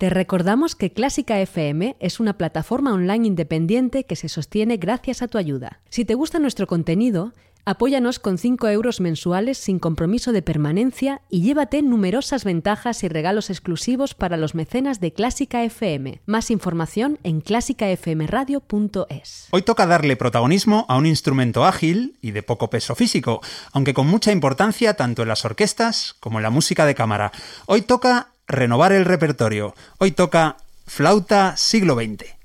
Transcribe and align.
Te 0.00 0.08
recordamos 0.08 0.74
que 0.76 0.94
Clásica 0.94 1.38
FM 1.42 1.96
es 2.00 2.20
una 2.20 2.38
plataforma 2.38 2.94
online 2.94 3.26
independiente 3.26 4.04
que 4.04 4.16
se 4.16 4.30
sostiene 4.30 4.78
gracias 4.78 5.20
a 5.20 5.28
tu 5.28 5.36
ayuda. 5.36 5.82
Si 5.90 6.06
te 6.06 6.14
gusta 6.14 6.38
nuestro 6.38 6.66
contenido, 6.66 7.34
apóyanos 7.66 8.18
con 8.18 8.38
5 8.38 8.68
euros 8.68 9.02
mensuales 9.02 9.58
sin 9.58 9.78
compromiso 9.78 10.32
de 10.32 10.40
permanencia 10.40 11.20
y 11.28 11.42
llévate 11.42 11.82
numerosas 11.82 12.44
ventajas 12.44 13.04
y 13.04 13.08
regalos 13.08 13.50
exclusivos 13.50 14.14
para 14.14 14.38
los 14.38 14.54
mecenas 14.54 15.00
de 15.00 15.12
Clásica 15.12 15.62
FM. 15.64 16.22
Más 16.24 16.50
información 16.50 17.18
en 17.22 17.42
clásicafmradio.es. 17.42 19.48
Hoy 19.50 19.60
toca 19.60 19.84
darle 19.84 20.16
protagonismo 20.16 20.86
a 20.88 20.96
un 20.96 21.04
instrumento 21.04 21.66
ágil 21.66 22.16
y 22.22 22.30
de 22.30 22.42
poco 22.42 22.70
peso 22.70 22.94
físico, 22.94 23.42
aunque 23.72 23.92
con 23.92 24.06
mucha 24.06 24.32
importancia 24.32 24.94
tanto 24.94 25.20
en 25.20 25.28
las 25.28 25.44
orquestas 25.44 26.16
como 26.20 26.38
en 26.38 26.44
la 26.44 26.50
música 26.50 26.86
de 26.86 26.94
cámara. 26.94 27.32
Hoy 27.66 27.82
toca 27.82 28.28
renovar 28.50 28.92
el 28.92 29.04
repertorio. 29.04 29.74
Hoy 29.98 30.10
toca 30.12 30.56
flauta 30.86 31.56
siglo 31.56 31.94
XX. 31.94 32.39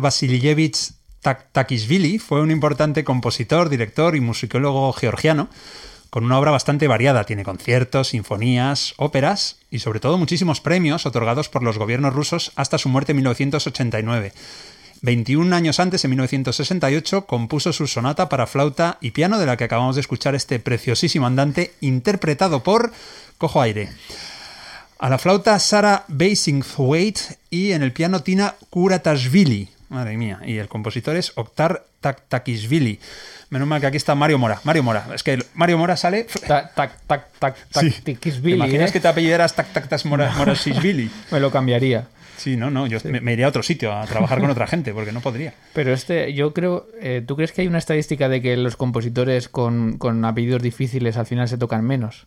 Vasilievich 0.00 0.92
Takishvili 1.20 2.18
fue 2.18 2.40
un 2.40 2.50
importante 2.50 3.04
compositor, 3.04 3.68
director 3.68 4.16
y 4.16 4.20
musicólogo 4.20 4.92
georgiano 4.92 5.48
con 6.10 6.24
una 6.24 6.38
obra 6.38 6.52
bastante 6.52 6.86
variada. 6.86 7.24
Tiene 7.24 7.42
conciertos, 7.42 8.08
sinfonías, 8.08 8.94
óperas 8.98 9.56
y 9.70 9.80
sobre 9.80 9.98
todo 9.98 10.16
muchísimos 10.16 10.60
premios 10.60 11.06
otorgados 11.06 11.48
por 11.48 11.64
los 11.64 11.76
gobiernos 11.76 12.14
rusos 12.14 12.52
hasta 12.54 12.78
su 12.78 12.88
muerte 12.88 13.12
en 13.12 13.16
1989. 13.16 14.32
21 15.02 15.54
años 15.54 15.80
antes, 15.80 16.04
en 16.04 16.10
1968, 16.12 17.26
compuso 17.26 17.72
su 17.72 17.86
sonata 17.86 18.28
para 18.28 18.46
flauta 18.46 18.96
y 19.00 19.10
piano, 19.10 19.38
de 19.38 19.46
la 19.46 19.56
que 19.56 19.64
acabamos 19.64 19.96
de 19.96 20.02
escuchar 20.02 20.34
este 20.34 20.60
preciosísimo 20.60 21.26
andante, 21.26 21.74
interpretado 21.80 22.62
por, 22.62 22.92
cojo 23.36 23.60
aire, 23.60 23.90
a 24.98 25.10
la 25.10 25.18
flauta 25.18 25.58
Sara 25.58 26.04
Basingthwaite 26.08 27.38
y 27.50 27.72
en 27.72 27.82
el 27.82 27.92
piano 27.92 28.22
Tina 28.22 28.54
Kuratashvili. 28.70 29.73
Madre 29.88 30.16
mía, 30.16 30.40
y 30.44 30.58
el 30.58 30.68
compositor 30.68 31.16
es 31.16 31.32
Oktar 31.36 31.84
Taktakishvili. 32.00 33.00
Menos 33.50 33.68
mal 33.68 33.80
que 33.80 33.86
aquí 33.86 33.96
está 33.96 34.14
Mario 34.14 34.38
Mora. 34.38 34.60
Mario 34.64 34.82
Mora. 34.82 35.06
Es 35.14 35.22
que 35.22 35.38
Mario 35.54 35.78
Mora 35.78 35.96
sale. 35.96 36.26
Tac, 36.46 36.74
tac, 36.74 37.56
Sí. 37.70 37.90
Taktikishvili, 37.90 38.52
¿Te 38.52 38.56
imaginas 38.56 38.90
¿eh? 38.90 38.92
que 38.92 39.00
te 39.00 39.08
apellidaras 39.08 39.54
Tak 39.54 39.72
Tak 39.72 39.88
Tas 39.88 40.04
Mora-? 40.04 40.32
Me 41.30 41.40
lo 41.40 41.50
cambiaría. 41.50 42.08
Sí, 42.36 42.56
no, 42.56 42.70
no. 42.70 42.86
Yo 42.86 42.98
me, 43.04 43.20
me 43.20 43.32
iría 43.32 43.46
a 43.46 43.48
otro 43.48 43.62
sitio 43.62 43.92
a 43.92 44.04
trabajar 44.06 44.40
con 44.40 44.50
otra 44.50 44.66
gente 44.66 44.92
porque 44.92 45.12
no 45.12 45.20
podría. 45.20 45.54
Pero 45.72 45.92
este, 45.92 46.34
yo 46.34 46.52
creo, 46.52 46.88
eh, 47.00 47.22
¿tú 47.24 47.36
crees 47.36 47.52
que 47.52 47.62
hay 47.62 47.68
una 47.68 47.78
estadística 47.78 48.28
de 48.28 48.42
que 48.42 48.56
los 48.56 48.76
compositores 48.76 49.48
con, 49.48 49.98
con 49.98 50.24
apellidos 50.24 50.62
difíciles 50.62 51.16
al 51.16 51.26
final 51.26 51.48
se 51.48 51.58
tocan 51.58 51.84
menos? 51.84 52.26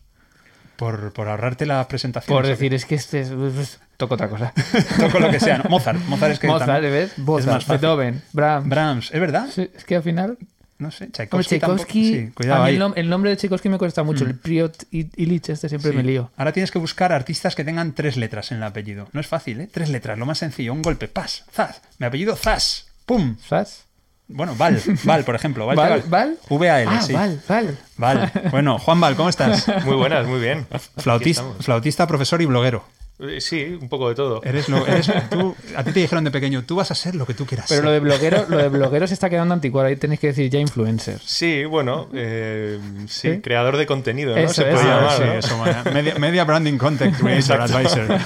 Por, 0.78 1.12
por 1.12 1.28
ahorrarte 1.28 1.66
las 1.66 1.86
presentaciones. 1.86 2.34
Por 2.34 2.46
decir, 2.46 2.72
es 2.72 2.84
que 2.86 2.94
este 2.94 3.20
es... 3.22 3.30
pues, 3.30 3.80
toco 3.96 4.14
otra 4.14 4.28
cosa. 4.28 4.52
Toco 5.00 5.18
lo 5.18 5.28
que 5.30 5.40
sea. 5.40 5.58
¿no? 5.58 5.68
Mozart. 5.70 5.98
Mozart 6.06 6.32
es 6.34 6.38
que. 6.38 6.46
Mozart, 6.46 6.82
¿ves? 6.82 7.18
Mozart. 7.18 7.66
Beethoven, 7.66 8.22
Brahms. 8.32 8.68
Brahms. 8.68 9.10
¿Es 9.12 9.20
verdad? 9.20 9.48
Sí, 9.52 9.68
es 9.76 9.84
que 9.84 9.96
al 9.96 10.02
final... 10.04 10.38
No 10.78 10.92
sé. 10.92 11.08
Tchaikovsky. 11.10 12.14
Sí, 12.14 12.30
cuidado 12.32 12.62
a 12.62 12.66
mí 12.66 12.70
ahí. 12.70 12.76
el, 12.76 12.80
nom- 12.82 12.92
el 12.94 13.08
nombre 13.10 13.30
de 13.30 13.36
Tchaikovsky 13.36 13.68
me 13.68 13.78
cuesta 13.78 14.04
mucho. 14.04 14.24
Mm. 14.24 14.28
El 14.28 14.34
Priot 14.36 14.84
I- 14.92 15.10
Ilich 15.16 15.48
este 15.48 15.68
siempre 15.68 15.90
Sí. 15.90 15.96
me 15.96 16.04
lío. 16.04 16.30
Ahora 16.36 16.52
tienes 16.52 16.70
que 16.70 16.78
buscar 16.78 17.12
artistas 17.12 17.56
que 17.56 17.64
tengan 17.64 17.92
tres 17.94 18.16
letras 18.16 18.52
en 18.52 18.58
el 18.58 18.62
apellido. 18.62 19.08
No 19.12 19.20
es 19.20 19.26
fácil, 19.26 19.60
¿eh? 19.60 19.68
Tres 19.72 19.88
letras, 19.88 20.16
lo 20.16 20.24
más 20.26 20.38
sencillo. 20.38 20.72
Un 20.72 20.82
golpe, 20.82 21.08
pas, 21.08 21.44
zaz. 21.52 21.82
Mi 21.98 22.06
apellido, 22.06 22.36
zas, 22.36 22.86
pum. 23.06 23.36
¿Sabes? 23.44 23.86
Bueno, 24.28 24.54
Val, 24.56 24.80
Val, 25.04 25.24
por 25.24 25.34
ejemplo. 25.34 25.64
Val, 25.66 25.76
¿Val? 25.76 26.04
Val. 26.06 26.38
Ah, 26.86 27.00
sí. 27.00 27.14
Val, 27.14 27.40
Val. 27.48 27.78
Val. 27.96 28.32
Bueno, 28.50 28.78
Juan 28.78 29.00
Val, 29.00 29.16
¿cómo 29.16 29.30
estás? 29.30 29.66
Muy 29.84 29.96
buenas, 29.96 30.26
muy 30.26 30.38
bien. 30.38 30.66
Flautista, 30.98 31.44
flautista, 31.60 32.06
profesor 32.06 32.42
y 32.42 32.46
bloguero. 32.46 32.84
Eh, 33.20 33.40
Sí, 33.40 33.76
un 33.80 33.88
poco 33.88 34.08
de 34.08 34.14
todo. 34.14 34.40
Eres 34.44 34.68
lo, 34.68 34.86
eres, 34.86 35.10
tú, 35.30 35.54
a 35.76 35.82
ti 35.84 35.92
te 35.92 36.00
dijeron 36.00 36.24
de 36.24 36.30
pequeño, 36.30 36.62
tú 36.64 36.76
vas 36.76 36.90
a 36.90 36.94
ser 36.94 37.14
lo 37.14 37.26
que 37.26 37.34
tú 37.34 37.46
quieras. 37.46 37.66
Pero 37.68 37.78
ser. 37.80 37.84
lo 37.84 37.90
de 37.92 38.00
bloguero, 38.00 38.46
lo 38.48 38.58
de 38.58 38.68
bloguero 38.68 39.06
se 39.08 39.14
está 39.14 39.28
quedando 39.30 39.54
anticuado. 39.54 39.88
Ahí 39.88 39.96
tenéis 39.96 40.20
que 40.20 40.28
decir 40.28 40.50
ya 40.50 40.58
influencer. 40.60 41.20
Sí, 41.24 41.64
bueno, 41.64 42.08
eh, 42.14 42.78
sí, 43.08 43.32
¿Sí? 43.34 43.40
creador 43.40 43.76
de 43.76 43.86
contenido, 43.86 44.34
¿no? 44.34 44.40
Eso 44.40 44.54
Se 44.54 44.64
puede 44.64 44.82
Ah, 44.82 45.00
llamar, 45.00 45.16
sí, 45.16 45.22
¿no? 45.24 45.32
eso, 45.66 45.90
media, 45.92 46.14
media 46.16 46.44
Branding 46.44 46.78
Content 46.78 47.16
Creator 47.16 47.60
Advisor. 47.62 48.18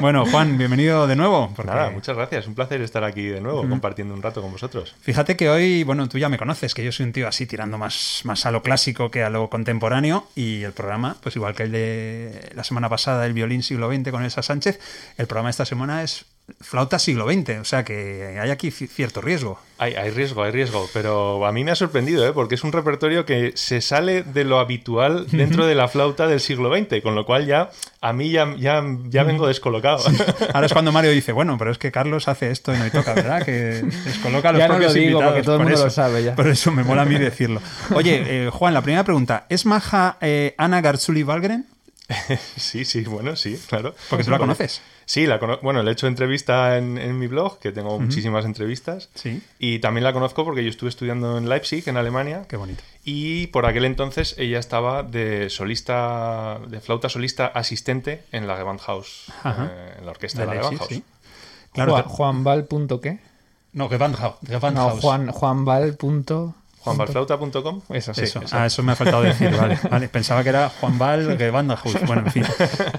Bueno, 0.00 0.24
Juan, 0.26 0.56
bienvenido 0.58 1.06
de 1.06 1.16
nuevo. 1.16 1.52
porque 1.56 1.70
Nada, 1.72 1.90
muchas 1.90 2.16
gracias. 2.16 2.46
Un 2.46 2.54
placer 2.54 2.80
estar 2.82 3.02
aquí 3.04 3.24
de 3.26 3.40
nuevo, 3.40 3.68
compartiendo 3.68 4.14
un 4.14 4.22
rato 4.22 4.42
con 4.42 4.52
vosotros. 4.52 4.94
Fíjate 5.00 5.36
que 5.36 5.48
hoy, 5.50 5.82
bueno, 5.84 6.08
tú 6.08 6.18
ya 6.18 6.28
me 6.28 6.38
conoces, 6.38 6.74
que 6.74 6.84
yo 6.84 6.92
soy 6.92 7.06
un 7.06 7.12
tío 7.12 7.26
así 7.28 7.46
tirando 7.46 7.78
más, 7.78 8.20
más 8.24 8.46
a 8.46 8.50
lo 8.50 8.62
clásico 8.62 9.10
que 9.10 9.22
a 9.22 9.30
lo 9.30 9.48
contemporáneo 9.50 10.26
y 10.36 10.62
el 10.62 10.72
programa, 10.72 11.16
pues 11.22 11.34
igual 11.36 11.54
que 11.54 11.64
el 11.64 11.72
de 11.72 12.50
la 12.54 12.62
semana 12.64 12.88
pasada, 12.88 13.26
el 13.26 13.32
violín 13.32 13.62
siglo 13.62 13.90
XX 13.92 14.10
con 14.10 14.24
Sánchez, 14.42 14.78
el 15.18 15.26
programa 15.26 15.48
de 15.48 15.52
esta 15.52 15.64
semana 15.66 16.02
es 16.02 16.24
flauta 16.60 17.00
siglo 17.00 17.26
XX, 17.28 17.58
o 17.60 17.64
sea 17.64 17.84
que 17.84 18.38
hay 18.40 18.50
aquí 18.50 18.68
ci- 18.68 18.86
cierto 18.88 19.20
riesgo. 19.20 19.58
Hay, 19.78 19.94
hay 19.94 20.10
riesgo, 20.10 20.44
hay 20.44 20.52
riesgo, 20.52 20.88
pero 20.94 21.44
a 21.44 21.50
mí 21.50 21.64
me 21.64 21.72
ha 21.72 21.74
sorprendido, 21.74 22.24
¿eh? 22.24 22.32
porque 22.32 22.54
es 22.54 22.62
un 22.62 22.70
repertorio 22.70 23.26
que 23.26 23.50
se 23.56 23.80
sale 23.80 24.22
de 24.22 24.44
lo 24.44 24.60
habitual 24.60 25.26
dentro 25.32 25.66
de 25.66 25.74
la 25.74 25.88
flauta 25.88 26.28
del 26.28 26.38
siglo 26.38 26.72
XX, 26.72 27.02
con 27.02 27.16
lo 27.16 27.26
cual 27.26 27.46
ya 27.46 27.70
a 28.00 28.12
mí 28.12 28.30
ya, 28.30 28.54
ya, 28.56 28.80
ya 29.08 29.24
vengo 29.24 29.48
descolocado. 29.48 30.04
Ahora 30.54 30.66
es 30.66 30.72
cuando 30.72 30.92
Mario 30.92 31.10
dice, 31.10 31.32
bueno, 31.32 31.58
pero 31.58 31.72
es 31.72 31.78
que 31.78 31.90
Carlos 31.90 32.28
hace 32.28 32.52
esto 32.52 32.72
y 32.72 32.78
no 32.78 32.84
le 32.84 32.90
toca, 32.92 33.12
¿verdad? 33.14 33.44
Que 33.44 33.82
descoloca 34.04 34.50
a 34.50 34.52
los 34.52 34.60
Ya 34.60 34.68
no 34.68 34.78
lo 34.78 34.92
digo, 34.92 35.04
invitados. 35.04 35.24
porque 35.32 35.42
todo 35.42 35.54
el 35.56 35.58
por 35.58 35.64
mundo 35.66 35.74
eso. 35.78 35.84
lo 35.86 35.90
sabe 35.90 36.22
ya. 36.22 36.36
Por 36.36 36.46
eso 36.46 36.70
me 36.70 36.84
mola 36.84 37.02
a 37.02 37.06
mí 37.06 37.18
decirlo. 37.18 37.60
Oye, 37.92 38.22
eh, 38.46 38.50
Juan, 38.52 38.72
la 38.72 38.82
primera 38.82 39.02
pregunta, 39.02 39.46
¿es 39.48 39.66
maja 39.66 40.16
eh, 40.20 40.54
Ana 40.58 40.80
Garzuli 40.80 41.24
Valgren? 41.24 41.66
sí, 42.56 42.84
sí, 42.84 43.02
bueno, 43.04 43.34
sí, 43.36 43.60
claro. 43.68 43.94
Porque 44.08 44.24
tú 44.24 44.30
la 44.30 44.38
conoces. 44.38 44.80
Sí, 45.04 45.26
la 45.26 45.38
cono- 45.38 45.58
bueno, 45.62 45.82
le 45.82 45.90
he 45.90 45.92
hecho 45.92 46.06
entrevista 46.06 46.76
en, 46.78 46.98
en 46.98 47.18
mi 47.18 47.26
blog, 47.28 47.58
que 47.60 47.70
tengo 47.72 47.98
muchísimas 48.00 48.44
entrevistas. 48.44 49.08
Sí. 49.14 49.40
Y 49.58 49.78
también 49.78 50.02
la 50.04 50.12
conozco 50.12 50.44
porque 50.44 50.62
yo 50.64 50.70
estuve 50.70 50.88
estudiando 50.90 51.38
en 51.38 51.48
Leipzig, 51.48 51.88
en 51.88 51.96
Alemania. 51.96 52.44
Qué 52.48 52.56
bonito. 52.56 52.82
Y 53.04 53.46
por 53.48 53.66
aquel 53.66 53.84
entonces 53.84 54.34
ella 54.38 54.58
estaba 54.58 55.02
de 55.04 55.48
solista, 55.50 56.58
de 56.68 56.80
flauta 56.80 57.08
solista 57.08 57.46
asistente 57.46 58.24
en 58.32 58.46
la 58.48 58.56
Gewandhaus, 58.56 59.26
eh, 59.44 59.94
en 59.98 60.04
la 60.06 60.10
orquesta 60.10 60.40
De 60.40 60.46
de, 60.46 60.54
la 60.54 60.60
Leipzig, 60.62 60.78
Gewandhaus. 60.78 60.88
sí. 60.88 61.04
Claro, 61.72 61.92
Juan, 61.92 62.04
te- 62.04 62.08
Juanval 62.10 62.64
punto 62.64 63.00
qué? 63.00 63.18
no, 63.72 63.88
Gewandhaus. 63.88 64.36
No, 64.42 64.48
Gewandhaus. 64.48 65.00
Juan, 65.00 65.30
Juanval 65.30 65.96
punto... 65.96 66.54
Juanvalflauta.com. 66.86 67.82
Eso, 67.90 68.14
sí. 68.14 68.22
Eso. 68.22 68.40
Ah, 68.52 68.66
eso 68.66 68.82
me 68.82 68.92
ha 68.92 68.96
faltado 68.96 69.22
decir, 69.22 69.50
vale, 69.56 69.78
vale. 69.90 70.08
Pensaba 70.08 70.42
que 70.42 70.50
era 70.50 70.68
Juan 70.68 70.98
Val 70.98 71.36
Gewandhaus. 71.36 72.06
Bueno, 72.06 72.22
en 72.26 72.32
fin. 72.32 72.44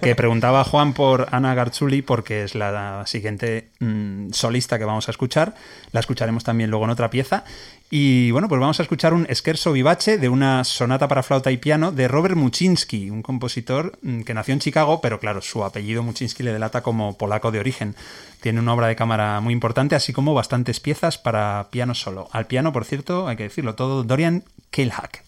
Que 0.01 0.15
preguntaba 0.15 0.63
Juan 0.63 0.93
por 0.93 1.27
Ana 1.31 1.55
Garzuli 1.55 2.01
porque 2.01 2.43
es 2.43 2.55
la 2.55 3.03
siguiente 3.05 3.69
mm, 3.79 4.31
solista 4.31 4.77
que 4.77 4.85
vamos 4.85 5.07
a 5.07 5.11
escuchar. 5.11 5.55
La 5.91 6.01
escucharemos 6.01 6.43
también 6.43 6.69
luego 6.69 6.85
en 6.85 6.91
otra 6.91 7.09
pieza. 7.09 7.45
Y 7.89 8.31
bueno, 8.31 8.49
pues 8.49 8.59
vamos 8.59 8.79
a 8.79 8.83
escuchar 8.83 9.13
un 9.13 9.25
scherzo 9.31 9.71
vivace 9.71 10.17
de 10.17 10.27
una 10.27 10.65
sonata 10.65 11.07
para 11.07 11.23
flauta 11.23 11.51
y 11.51 11.57
piano 11.57 11.93
de 11.93 12.09
Robert 12.09 12.35
Muczynski, 12.35 13.09
un 13.09 13.21
compositor 13.21 13.97
mm, 14.01 14.23
que 14.23 14.33
nació 14.33 14.53
en 14.53 14.59
Chicago, 14.59 14.99
pero 14.99 15.19
claro, 15.19 15.41
su 15.41 15.63
apellido 15.63 16.03
Muczynski 16.03 16.43
le 16.43 16.51
delata 16.51 16.81
como 16.81 17.17
polaco 17.17 17.51
de 17.51 17.59
origen. 17.59 17.95
Tiene 18.41 18.59
una 18.59 18.73
obra 18.73 18.87
de 18.87 18.97
cámara 18.97 19.39
muy 19.39 19.53
importante, 19.53 19.95
así 19.95 20.11
como 20.11 20.33
bastantes 20.33 20.81
piezas 20.81 21.17
para 21.17 21.67
piano 21.71 21.95
solo. 21.95 22.27
Al 22.33 22.47
piano, 22.47 22.73
por 22.73 22.83
cierto, 22.83 23.27
hay 23.27 23.37
que 23.37 23.43
decirlo 23.43 23.75
todo, 23.75 24.03
Dorian 24.03 24.43
Kehlhack. 24.69 25.23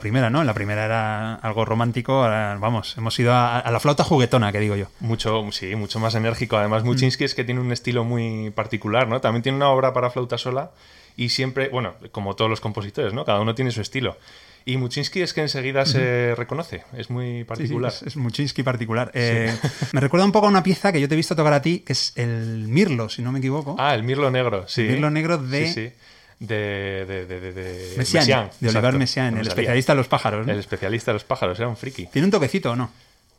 La 0.00 0.02
primera, 0.02 0.30
¿no? 0.30 0.42
La 0.44 0.54
primera 0.54 0.86
era 0.86 1.34
algo 1.34 1.66
romántico, 1.66 2.22
ahora, 2.22 2.56
vamos, 2.58 2.96
hemos 2.96 3.18
ido 3.18 3.34
a, 3.34 3.58
a 3.58 3.70
la 3.70 3.80
flauta 3.80 4.02
juguetona, 4.02 4.50
que 4.50 4.58
digo 4.58 4.74
yo. 4.74 4.86
Mucho, 5.00 5.44
sí, 5.52 5.76
mucho 5.76 6.00
más 6.00 6.14
enérgico. 6.14 6.56
Además, 6.56 6.84
Muchinsky 6.84 7.24
es 7.24 7.34
que 7.34 7.44
tiene 7.44 7.60
un 7.60 7.70
estilo 7.70 8.02
muy 8.02 8.48
particular, 8.48 9.08
¿no? 9.08 9.20
También 9.20 9.42
tiene 9.42 9.56
una 9.56 9.68
obra 9.68 9.92
para 9.92 10.08
flauta 10.08 10.38
sola 10.38 10.70
y 11.18 11.28
siempre, 11.28 11.68
bueno, 11.68 11.96
como 12.12 12.34
todos 12.34 12.48
los 12.50 12.62
compositores, 12.62 13.12
¿no? 13.12 13.26
Cada 13.26 13.40
uno 13.40 13.54
tiene 13.54 13.72
su 13.72 13.82
estilo. 13.82 14.16
Y 14.64 14.78
Muchinsky 14.78 15.20
es 15.20 15.34
que 15.34 15.42
enseguida 15.42 15.84
se 15.84 16.34
reconoce, 16.34 16.84
es 16.96 17.10
muy 17.10 17.44
particular. 17.44 17.92
Sí, 17.92 17.98
sí, 17.98 18.04
es, 18.06 18.12
es 18.12 18.16
Muchinsky 18.16 18.62
particular. 18.62 19.10
Eh, 19.12 19.54
me 19.92 20.00
recuerda 20.00 20.24
un 20.24 20.32
poco 20.32 20.46
a 20.46 20.48
una 20.48 20.62
pieza 20.62 20.92
que 20.92 21.00
yo 21.00 21.08
te 21.08 21.14
he 21.14 21.16
visto 21.16 21.36
tocar 21.36 21.52
a 21.52 21.60
ti, 21.60 21.80
que 21.80 21.92
es 21.92 22.14
el 22.16 22.68
Mirlo, 22.68 23.10
si 23.10 23.20
no 23.20 23.32
me 23.32 23.38
equivoco. 23.40 23.76
Ah, 23.78 23.94
el 23.94 24.02
Mirlo 24.02 24.30
Negro, 24.30 24.64
sí. 24.66 24.80
El 24.80 24.92
Mirlo 24.92 25.10
Negro 25.10 25.36
de... 25.36 25.94
De, 26.40 27.04
de, 27.06 27.26
de, 27.26 27.40
de, 27.40 27.52
de 27.52 27.94
Messiaen, 27.98 28.24
Messiaen, 28.24 28.50
de 28.60 28.68
Oliver. 28.70 28.94
Messiaen, 28.94 29.34
No 29.34 29.40
el 29.42 29.46
especialista 29.46 29.92
de 29.92 29.96
los 29.98 30.08
pájaros. 30.08 30.46
¿no? 30.46 30.52
El 30.52 30.58
especialista 30.58 31.10
de 31.10 31.14
los 31.14 31.24
pájaros, 31.24 31.58
era 31.58 31.68
un 31.68 31.76
friki. 31.76 32.06
¿Tiene 32.06 32.24
un 32.26 32.32
toquecito 32.32 32.70
o 32.72 32.76
no? 32.76 32.90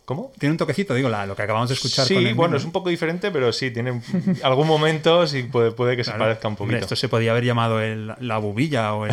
¿Cómo? 0.05 0.31
Tiene 0.37 0.51
un 0.51 0.57
toquecito, 0.57 0.93
digo, 0.93 1.09
la, 1.09 1.25
lo 1.25 1.35
que 1.35 1.41
acabamos 1.43 1.69
de 1.69 1.75
escuchar 1.75 2.05
sí, 2.05 2.15
con 2.15 2.25
el 2.27 2.33
bueno, 2.35 2.57
es 2.57 2.65
un 2.65 2.71
poco 2.71 2.89
diferente, 2.89 3.31
pero 3.31 3.53
sí, 3.53 3.71
tiene 3.71 4.01
algún 4.43 4.67
momento 4.67 5.25
sí 5.25 5.43
puede, 5.43 5.71
puede 5.71 5.95
que 5.95 6.03
se 6.03 6.11
parezca 6.11 6.47
un 6.47 6.53
Hombre, 6.59 6.65
poquito. 6.77 6.85
esto 6.85 6.95
se 6.95 7.07
podía 7.07 7.31
haber 7.31 7.45
llamado 7.45 7.79
el- 7.81 8.13
la 8.19 8.37
bubilla 8.39 8.93
o 8.93 9.05
el... 9.05 9.11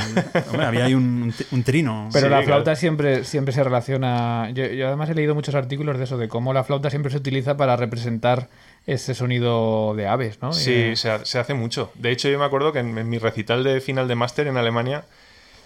Hombre, 0.51 0.67
había 0.67 0.87
ahí 0.87 0.95
un, 0.95 1.33
un 1.53 1.63
trino. 1.63 2.09
Pero 2.13 2.27
Sí, 2.27 2.31
la 2.31 2.37
claro. 2.39 2.47
flauta 2.47 2.75
siempre, 2.75 3.23
siempre 3.25 3.53
se 3.55 3.63
relaciona. 3.63 4.51
Yo, 4.53 4.65
yo 4.67 4.89
además 4.89 5.09
he 5.11 5.15
leído 5.15 5.35
muchos 5.35 5.55
artículos 5.55 5.99
de 5.99 6.05
eso, 6.05 6.19
de 6.19 6.27
cómo 6.29 6.53
la 6.53 6.65
flauta 6.65 6.91
siempre 6.91 7.13
se 7.13 7.19
utiliza 7.19 7.57
para 7.57 7.77
representar 7.77 8.49
ese 8.87 9.15
sonido 9.15 9.95
de 9.97 10.07
aves, 10.09 10.39
¿no? 10.41 10.53
Sí, 10.53 10.73
Eh, 10.73 10.97
se, 10.97 11.25
se 11.27 11.39
hace 11.39 11.55
mucho. 11.55 11.91
De 11.95 12.11
hecho, 12.11 12.29
yo 12.29 12.39
me 12.39 12.45
acuerdo 12.45 12.73
que 12.73 12.79
en, 12.79 12.97
en 12.97 13.09
mi 13.11 13.19
recital 13.19 13.63
de 13.65 13.81
final 13.81 14.09
de 14.09 14.15
máster 14.15 14.47
en 14.47 14.57
Alemania 14.57 15.05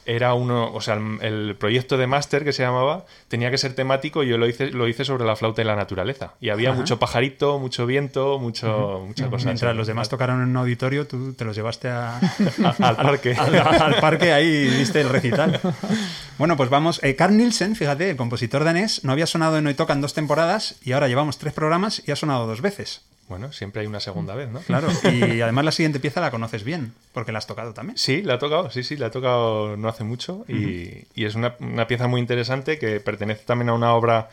era 0.04 0.34
uno, 0.34 0.72
o 0.74 0.80
sea, 0.80 0.94
el, 0.94 1.18
el 1.22 1.54
proyecto 1.54 1.96
de 1.96 2.08
máster 2.08 2.42
que 2.42 2.52
se 2.52 2.64
llamaba 2.64 3.04
tenía 3.28 3.52
que 3.52 3.58
ser 3.58 3.74
temático 3.76 4.24
y 4.24 4.28
yo 4.28 4.36
lo 4.36 4.48
hice, 4.48 4.72
lo 4.72 4.88
hice 4.88 5.04
sobre 5.04 5.24
la 5.24 5.36
flauta 5.36 5.62
y 5.62 5.64
la 5.64 5.76
naturaleza. 5.76 6.32
Y 6.40 6.48
había 6.48 6.70
Ajá. 6.70 6.78
mucho 6.80 6.98
pajarito, 6.98 7.60
mucho 7.60 7.86
viento, 7.86 8.40
mucho, 8.40 9.04
muchas 9.06 9.28
cosas. 9.28 9.46
Mientras 9.46 9.76
los 9.76 9.86
demás 9.86 10.08
tocaron 10.08 10.42
en 10.42 10.48
un 10.48 10.56
auditorio, 10.56 11.06
tú 11.06 11.34
te 11.34 11.44
los 11.44 11.54
llevaste 11.54 11.88
a, 11.88 12.18
al 12.80 12.96
parque. 12.96 13.34
al, 13.38 13.54
al 13.54 13.94
parque 14.00 14.32
ahí 14.32 14.64
viste 14.76 15.00
el 15.02 15.08
recital. 15.08 15.60
Bueno, 16.38 16.56
pues 16.56 16.70
vamos. 16.70 17.02
Eh, 17.02 17.14
Carl 17.14 17.36
Nielsen, 17.36 17.76
fíjate, 17.76 18.10
el 18.10 18.16
compositor 18.16 18.64
danés, 18.64 19.04
no 19.04 19.12
había 19.12 19.26
sonado 19.26 19.58
en 19.58 19.66
Hoy 19.66 19.74
Tocan 19.74 20.00
dos 20.00 20.14
temporadas 20.14 20.76
y 20.82 20.92
ahora 20.92 21.08
llevamos 21.08 21.38
tres 21.38 21.52
programas 21.52 22.02
y 22.06 22.10
ha 22.10 22.16
sonado 22.16 22.46
dos 22.46 22.60
veces. 22.60 23.02
Bueno, 23.28 23.52
siempre 23.52 23.80
hay 23.82 23.86
una 23.86 24.00
segunda 24.00 24.34
vez, 24.34 24.50
¿no? 24.50 24.60
Claro. 24.60 24.88
Y 25.12 25.40
además 25.40 25.64
la 25.64 25.72
siguiente 25.72 26.00
pieza 26.00 26.20
la 26.20 26.30
conoces 26.30 26.64
bien, 26.64 26.92
porque 27.12 27.32
la 27.32 27.38
has 27.38 27.46
tocado 27.46 27.72
también. 27.72 27.96
Sí, 27.96 28.22
la 28.22 28.34
ha 28.34 28.38
tocado, 28.38 28.70
sí, 28.70 28.82
sí, 28.82 28.96
la 28.96 29.06
ha 29.06 29.10
tocado 29.10 29.76
no 29.76 29.88
hace 29.88 30.04
mucho 30.04 30.44
y, 30.48 31.04
y 31.14 31.24
es 31.24 31.34
una, 31.34 31.54
una 31.60 31.86
pieza 31.86 32.08
muy 32.08 32.20
interesante 32.20 32.78
que 32.78 33.00
pertenece 33.00 33.44
también 33.44 33.68
a 33.68 33.74
una 33.74 33.94
obra 33.94 34.28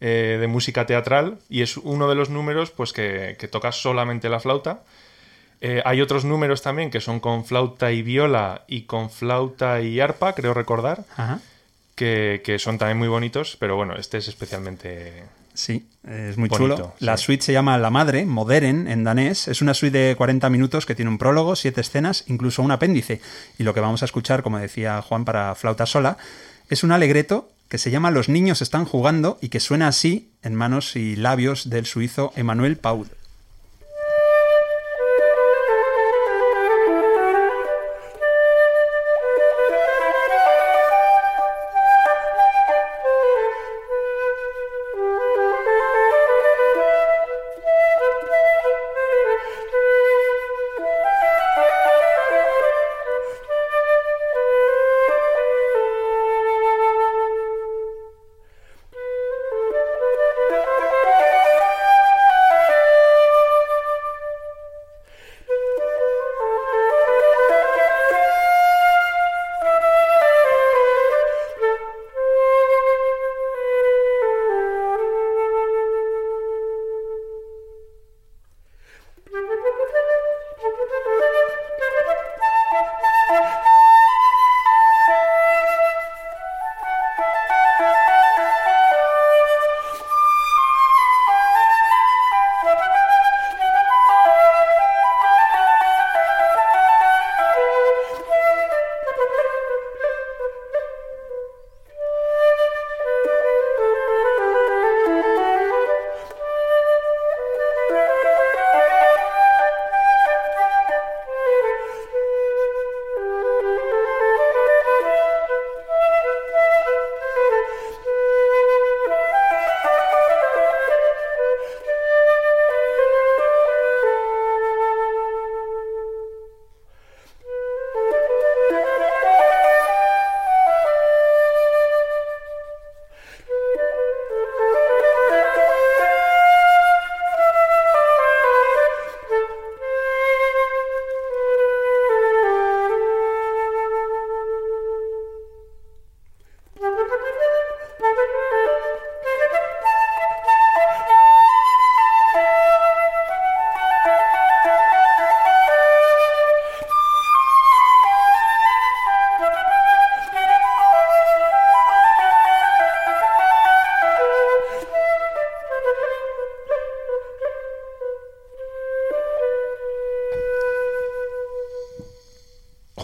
eh, 0.00 0.36
de 0.38 0.46
música 0.46 0.86
teatral 0.86 1.38
y 1.48 1.62
es 1.62 1.76
uno 1.78 2.08
de 2.08 2.14
los 2.14 2.28
números 2.28 2.70
pues 2.70 2.92
que, 2.92 3.36
que 3.38 3.48
toca 3.48 3.72
solamente 3.72 4.28
la 4.28 4.40
flauta. 4.40 4.82
Eh, 5.60 5.82
hay 5.84 6.00
otros 6.00 6.24
números 6.24 6.62
también 6.62 6.90
que 6.90 7.00
son 7.00 7.20
con 7.20 7.44
flauta 7.44 7.92
y 7.92 8.02
viola 8.02 8.64
y 8.68 8.82
con 8.82 9.10
flauta 9.10 9.80
y 9.80 10.00
arpa, 10.00 10.34
creo 10.34 10.52
recordar, 10.54 11.04
Ajá. 11.16 11.40
que, 11.94 12.42
que 12.44 12.58
son 12.58 12.78
también 12.78 12.98
muy 12.98 13.08
bonitos, 13.08 13.56
pero 13.58 13.76
bueno, 13.76 13.96
este 13.96 14.18
es 14.18 14.28
especialmente... 14.28 15.24
Sí, 15.54 15.86
es 16.02 16.36
muy 16.36 16.48
Bonito, 16.48 16.74
chulo. 16.76 16.94
La 16.98 17.16
sí. 17.16 17.26
suite 17.26 17.44
se 17.44 17.52
llama 17.52 17.78
La 17.78 17.88
Madre, 17.88 18.26
Moderen, 18.26 18.88
en 18.88 19.04
danés. 19.04 19.46
Es 19.46 19.62
una 19.62 19.72
suite 19.72 19.96
de 19.96 20.16
40 20.16 20.50
minutos 20.50 20.84
que 20.84 20.96
tiene 20.96 21.10
un 21.12 21.16
prólogo, 21.16 21.54
siete 21.54 21.80
escenas, 21.80 22.24
incluso 22.26 22.60
un 22.60 22.72
apéndice. 22.72 23.20
Y 23.56 23.62
lo 23.62 23.72
que 23.72 23.78
vamos 23.78 24.02
a 24.02 24.06
escuchar, 24.06 24.42
como 24.42 24.58
decía 24.58 25.00
Juan, 25.00 25.24
para 25.24 25.54
flauta 25.54 25.86
sola, 25.86 26.18
es 26.70 26.82
un 26.82 26.90
alegreto 26.90 27.50
que 27.68 27.78
se 27.78 27.92
llama 27.92 28.10
Los 28.10 28.28
niños 28.28 28.62
están 28.62 28.84
jugando 28.84 29.38
y 29.40 29.48
que 29.48 29.60
suena 29.60 29.86
así 29.86 30.32
en 30.42 30.56
manos 30.56 30.96
y 30.96 31.14
labios 31.14 31.70
del 31.70 31.86
suizo 31.86 32.32
Emmanuel 32.34 32.76
Paul. 32.76 33.06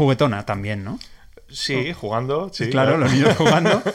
Juguetona 0.01 0.47
también, 0.47 0.83
¿no? 0.83 0.99
Sí, 1.51 1.93
jugando, 1.93 2.51
sí. 2.55 2.71
claro, 2.71 2.97
los 2.97 3.13
niños 3.13 3.37
jugando. 3.37 3.83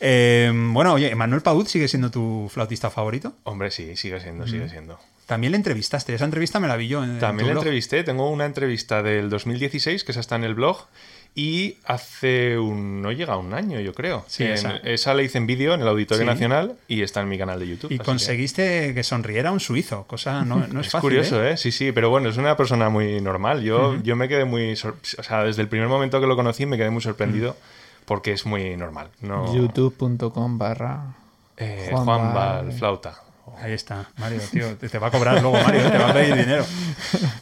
Eh, 0.00 0.52
bueno, 0.54 0.92
oye, 0.92 1.12
Manuel 1.16 1.42
Paud 1.42 1.66
sigue 1.66 1.88
siendo 1.88 2.08
tu 2.08 2.48
flautista 2.54 2.88
favorito. 2.88 3.32
Hombre, 3.42 3.72
sí, 3.72 3.96
sigue 3.96 4.20
siendo, 4.20 4.46
sigue 4.46 4.68
siendo. 4.68 4.96
También 5.26 5.50
le 5.50 5.56
entrevistaste. 5.56 6.14
Esa 6.14 6.24
entrevista 6.24 6.60
me 6.60 6.68
la 6.68 6.76
vi 6.76 6.86
yo 6.86 7.02
en, 7.02 7.14
en 7.14 7.18
También 7.18 7.46
tu 7.46 7.48
la 7.48 7.52
blog. 7.54 7.62
entrevisté, 7.64 8.04
tengo 8.04 8.30
una 8.30 8.46
entrevista 8.46 9.02
del 9.02 9.28
2016 9.28 10.04
que 10.04 10.12
esa 10.12 10.20
está 10.20 10.36
en 10.36 10.44
el 10.44 10.54
blog 10.54 10.86
y 11.34 11.76
hace 11.84 12.58
un 12.58 13.00
no 13.00 13.12
llega 13.12 13.34
a 13.34 13.36
un 13.36 13.54
año, 13.54 13.78
yo 13.78 13.94
creo. 13.94 14.24
Sí, 14.26 14.42
En- 14.44 14.52
esa. 14.52 14.76
esa 14.78 15.14
la 15.14 15.22
hice 15.22 15.38
en 15.38 15.46
vídeo 15.46 15.72
en 15.74 15.80
el 15.82 15.88
Auditorio 15.88 16.22
Sí. 16.24 16.26
Nacional 16.26 16.74
y 16.88 17.02
está 17.02 17.20
en 17.20 17.28
mi 17.28 17.38
canal 17.38 17.60
de 17.60 17.68
YouTube. 17.68 17.92
Y 17.92 17.98
que- 17.98 18.04
conseguiste 18.04 18.92
que... 18.94 19.02
sonriera 19.04 19.52
un 19.52 19.60
suizo, 19.60 20.04
cosa 20.08 20.44
no, 20.44 20.66
no 20.66 20.80
es, 20.80 20.86
Es 20.88 20.92
fácil. 20.92 21.00
curioso, 21.00 21.44
¿eh? 21.44 21.52
¿eh? 21.52 21.56
Sí, 21.56 21.70
sí, 21.70 21.92
pero 21.92 22.10
bueno, 22.10 22.28
es 22.28 22.36
una 22.38 22.56
persona 22.56 22.88
muy 22.88 23.20
normal. 23.20 23.62
Yo, 23.62 23.94
yo 24.02 24.16
me 24.16 24.28
quedé 24.28 24.44
muy... 24.44 24.74
sor- 24.74 24.96
O 25.18 25.22
sea, 25.22 25.44
desde 25.44 25.62
el 25.62 25.68
primer 25.68 25.86
momento 25.88 26.20
que 26.20 26.26
lo 26.26 26.34
conocí 26.36 26.66
me 26.66 26.76
quedé 26.76 26.90
muy 26.90 27.02
sorprendido 27.02 27.56
porque 28.04 28.32
es 28.32 28.44
muy 28.44 28.76
normal. 28.76 29.08
No, 29.20 29.54
youtube.com 29.54 30.58
barra 30.58 31.14
eh, 31.56 31.88
Juan 31.92 32.04
Juan 32.04 32.34
Val- 32.34 32.64
Val 32.66 32.72
Flauta. 32.72 33.20
Ahí 33.62 33.72
está, 33.72 34.08
Mario, 34.18 34.40
tío. 34.50 34.76
Te 34.76 34.98
va 34.98 35.08
a 35.08 35.10
cobrar 35.10 35.40
luego, 35.42 35.52
Mario, 35.62 35.90
te 35.90 35.98
va 35.98 36.10
a 36.10 36.12
pedir 36.12 36.34
dinero. 36.36 36.64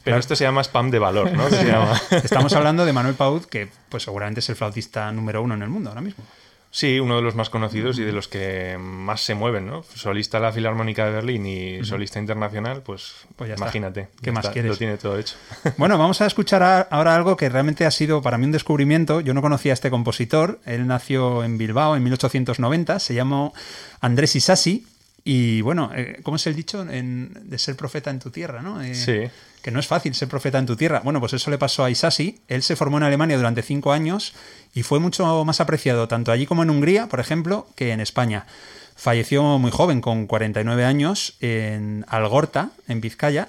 Pero 0.04 0.16
esto 0.18 0.34
se 0.36 0.44
llama 0.44 0.62
spam 0.62 0.90
de 0.90 0.98
valor, 0.98 1.32
¿no? 1.32 1.48
Se 1.50 1.64
llama. 1.64 2.00
Estamos 2.10 2.52
hablando 2.54 2.84
de 2.84 2.92
Manuel 2.92 3.14
Paut, 3.14 3.44
que 3.46 3.68
pues 3.88 4.02
seguramente 4.04 4.40
es 4.40 4.48
el 4.48 4.56
flautista 4.56 5.10
número 5.12 5.42
uno 5.42 5.54
en 5.54 5.62
el 5.62 5.68
mundo 5.68 5.90
ahora 5.90 6.00
mismo. 6.00 6.24
Sí, 6.68 7.00
uno 7.00 7.16
de 7.16 7.22
los 7.22 7.34
más 7.34 7.48
conocidos 7.48 7.98
y 7.98 8.02
de 8.02 8.12
los 8.12 8.28
que 8.28 8.76
más 8.78 9.22
se 9.22 9.34
mueven, 9.34 9.66
¿no? 9.66 9.82
Solista 9.94 10.38
de 10.38 10.42
la 10.46 10.52
Filarmónica 10.52 11.06
de 11.06 11.10
Berlín 11.12 11.46
y 11.46 11.82
solista 11.84 12.18
internacional, 12.18 12.82
pues, 12.82 13.14
Pues 13.36 13.48
ya 13.48 13.54
está. 13.54 13.64
imagínate. 13.64 14.08
¿Qué 14.20 14.26
ya 14.26 14.32
más 14.32 14.44
está, 14.44 14.52
quieres? 14.52 14.72
Lo 14.72 14.76
tiene 14.76 14.96
todo 14.98 15.18
hecho. 15.18 15.36
Bueno, 15.78 15.96
vamos 15.96 16.20
a 16.20 16.26
escuchar 16.26 16.62
a- 16.62 16.80
ahora 16.82 17.14
algo 17.16 17.34
que 17.38 17.48
realmente 17.48 17.86
ha 17.86 17.90
sido 17.90 18.20
para 18.20 18.36
mí 18.36 18.44
un 18.44 18.52
descubrimiento. 18.52 19.20
Yo 19.22 19.32
no 19.32 19.40
conocía 19.40 19.72
a 19.72 19.74
este 19.74 19.88
compositor. 19.90 20.60
Él 20.66 20.86
nació 20.86 21.44
en 21.44 21.56
Bilbao 21.56 21.96
en 21.96 22.02
1890. 22.02 22.98
Se 22.98 23.14
llamó 23.14 23.54
Andrés 24.02 24.36
Isasi. 24.36 24.86
Y 25.28 25.60
bueno, 25.60 25.90
eh, 25.92 26.20
¿cómo 26.22 26.36
es 26.36 26.46
el 26.46 26.54
dicho? 26.54 26.88
En- 26.88 27.32
de 27.50 27.58
ser 27.58 27.74
profeta 27.74 28.10
en 28.10 28.20
tu 28.20 28.30
tierra, 28.30 28.62
¿no? 28.62 28.80
Eh, 28.80 28.94
Sí. 28.94 29.22
Que 29.60 29.72
no 29.72 29.80
es 29.80 29.88
fácil 29.88 30.14
ser 30.14 30.28
profeta 30.28 30.58
en 30.60 30.66
tu 30.66 30.76
tierra. 30.76 31.00
Bueno, 31.02 31.18
pues 31.18 31.32
eso 31.32 31.50
le 31.50 31.58
pasó 31.58 31.82
a 31.84 31.90
Isasi. 31.90 32.38
Él 32.46 32.62
se 32.62 32.76
formó 32.76 32.98
en 32.98 33.02
Alemania 33.02 33.36
durante 33.36 33.62
cinco 33.62 33.90
años 33.92 34.34
y 34.72 34.84
fue 34.84 35.00
mucho 35.00 35.44
más 35.44 35.60
apreciado 35.60 36.06
tanto 36.06 36.30
allí 36.30 36.46
como 36.46 36.62
en 36.62 36.70
Hungría, 36.70 37.08
por 37.08 37.18
ejemplo, 37.18 37.66
que 37.74 37.90
en 37.90 38.00
España. 38.00 38.46
Falleció 38.94 39.58
muy 39.58 39.72
joven, 39.72 40.00
con 40.00 40.28
49 40.28 40.84
años, 40.84 41.36
en 41.40 42.04
Algorta, 42.08 42.70
en 42.86 43.00
Vizcaya, 43.00 43.48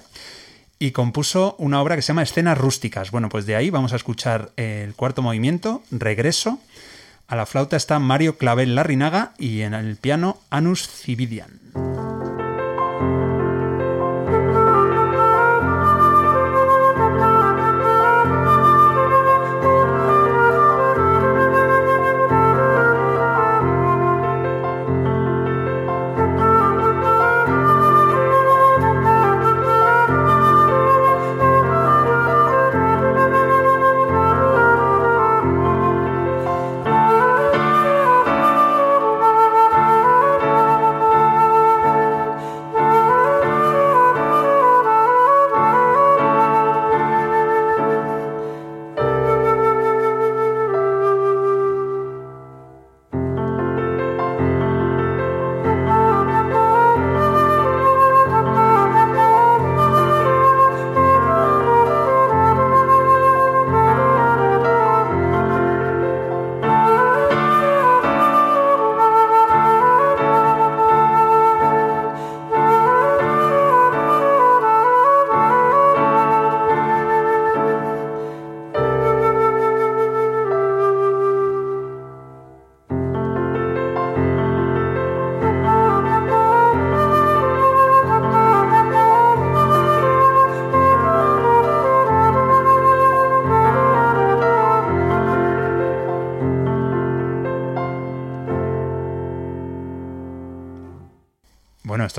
y 0.80 0.90
compuso 0.90 1.54
una 1.58 1.80
obra 1.80 1.94
que 1.94 2.02
se 2.02 2.08
llama 2.08 2.24
Escenas 2.24 2.58
Rústicas. 2.58 3.12
Bueno, 3.12 3.28
pues 3.28 3.46
de 3.46 3.54
ahí 3.54 3.70
vamos 3.70 3.92
a 3.92 3.96
escuchar 3.96 4.50
el 4.56 4.94
cuarto 4.94 5.22
movimiento, 5.22 5.84
Regreso. 5.92 6.58
A 7.28 7.36
la 7.36 7.44
flauta 7.44 7.76
está 7.76 7.98
Mario 7.98 8.38
Clavel 8.38 8.74
Larrinaga 8.74 9.34
y 9.36 9.60
en 9.60 9.74
el 9.74 9.96
piano 9.96 10.38
Anus 10.48 10.88
Cividian. 10.88 11.60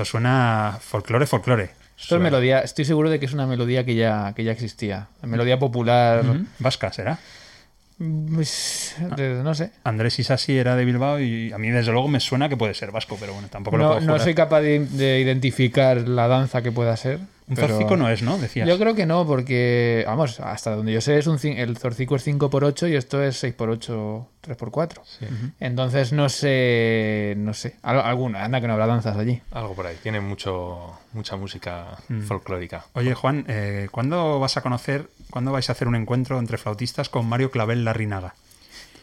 Esto 0.02 0.12
suena 0.12 0.78
folclore, 0.80 1.26
folclore. 1.26 1.70
Esto 1.98 2.16
es 2.16 2.22
melodía, 2.22 2.60
estoy 2.60 2.86
seguro 2.86 3.10
de 3.10 3.20
que 3.20 3.26
es 3.26 3.34
una 3.34 3.46
melodía 3.46 3.84
que 3.84 3.94
ya, 3.94 4.32
que 4.34 4.44
ya 4.44 4.52
existía. 4.52 5.08
Melodía 5.22 5.58
popular. 5.58 6.24
Vasca, 6.58 6.90
¿será? 6.90 7.18
Pues, 8.34 8.96
de- 9.16 9.42
no 9.42 9.54
sé. 9.54 9.70
Andrés 9.84 10.18
Isasi 10.18 10.56
era 10.58 10.76
de 10.76 10.84
Bilbao 10.84 11.20
y 11.20 11.52
a 11.52 11.58
mí 11.58 11.70
desde 11.70 11.92
luego 11.92 12.08
me 12.08 12.20
suena 12.20 12.48
que 12.48 12.56
puede 12.56 12.74
ser 12.74 12.90
vasco, 12.92 13.16
pero 13.18 13.32
bueno, 13.32 13.48
tampoco 13.48 13.76
lo 13.76 13.82
No, 13.84 13.88
puedo 13.90 14.00
no 14.02 14.12
jurar. 14.12 14.20
soy 14.24 14.34
capaz 14.34 14.60
de, 14.60 14.80
de 14.86 15.20
identificar 15.20 15.96
la 16.08 16.28
danza 16.28 16.62
que 16.62 16.72
pueda 16.72 16.96
ser. 16.96 17.18
Un 17.48 17.56
pero- 17.56 17.66
zorcico 17.66 17.96
no 17.96 18.08
es, 18.08 18.22
¿no? 18.22 18.38
Decías. 18.38 18.68
Yo 18.68 18.78
creo 18.78 18.94
que 18.94 19.06
no, 19.06 19.26
porque, 19.26 20.04
vamos, 20.06 20.38
hasta 20.38 20.76
donde 20.76 20.92
yo 20.92 21.00
sé, 21.00 21.18
es 21.18 21.26
un, 21.26 21.36
el 21.44 21.76
zorcico 21.78 22.14
es 22.14 22.24
5x8 22.24 22.88
y 22.90 22.94
esto 22.94 23.20
es 23.24 23.42
6x8, 23.42 24.24
3x4. 24.46 25.00
Entonces 25.58 26.12
no 26.12 26.28
sé, 26.28 27.34
no 27.38 27.52
sé. 27.52 27.74
Al- 27.82 28.00
Alguna, 28.00 28.44
anda 28.44 28.60
que 28.60 28.68
no 28.68 28.74
habrá 28.74 28.86
danzas 28.86 29.16
allí. 29.16 29.42
Algo 29.50 29.74
por 29.74 29.86
ahí. 29.88 29.96
Tiene 30.00 30.20
mucho, 30.20 30.96
mucha 31.12 31.34
música 31.36 31.98
Mm. 32.08 32.20
folclórica. 32.22 32.84
Oye, 32.92 33.14
Juan, 33.14 33.44
eh, 33.48 33.88
¿cuándo 33.90 34.38
vas 34.38 34.56
a 34.56 34.60
conocer, 34.60 35.08
cuándo 35.30 35.50
vais 35.50 35.68
a 35.70 35.72
hacer 35.72 35.88
un 35.88 35.96
encuentro 35.96 36.38
entre 36.38 36.56
flautistas 36.56 37.08
con 37.08 37.26
Mario 37.26 37.50
Clavel 37.50 37.84
Larrinaga? 37.84 38.29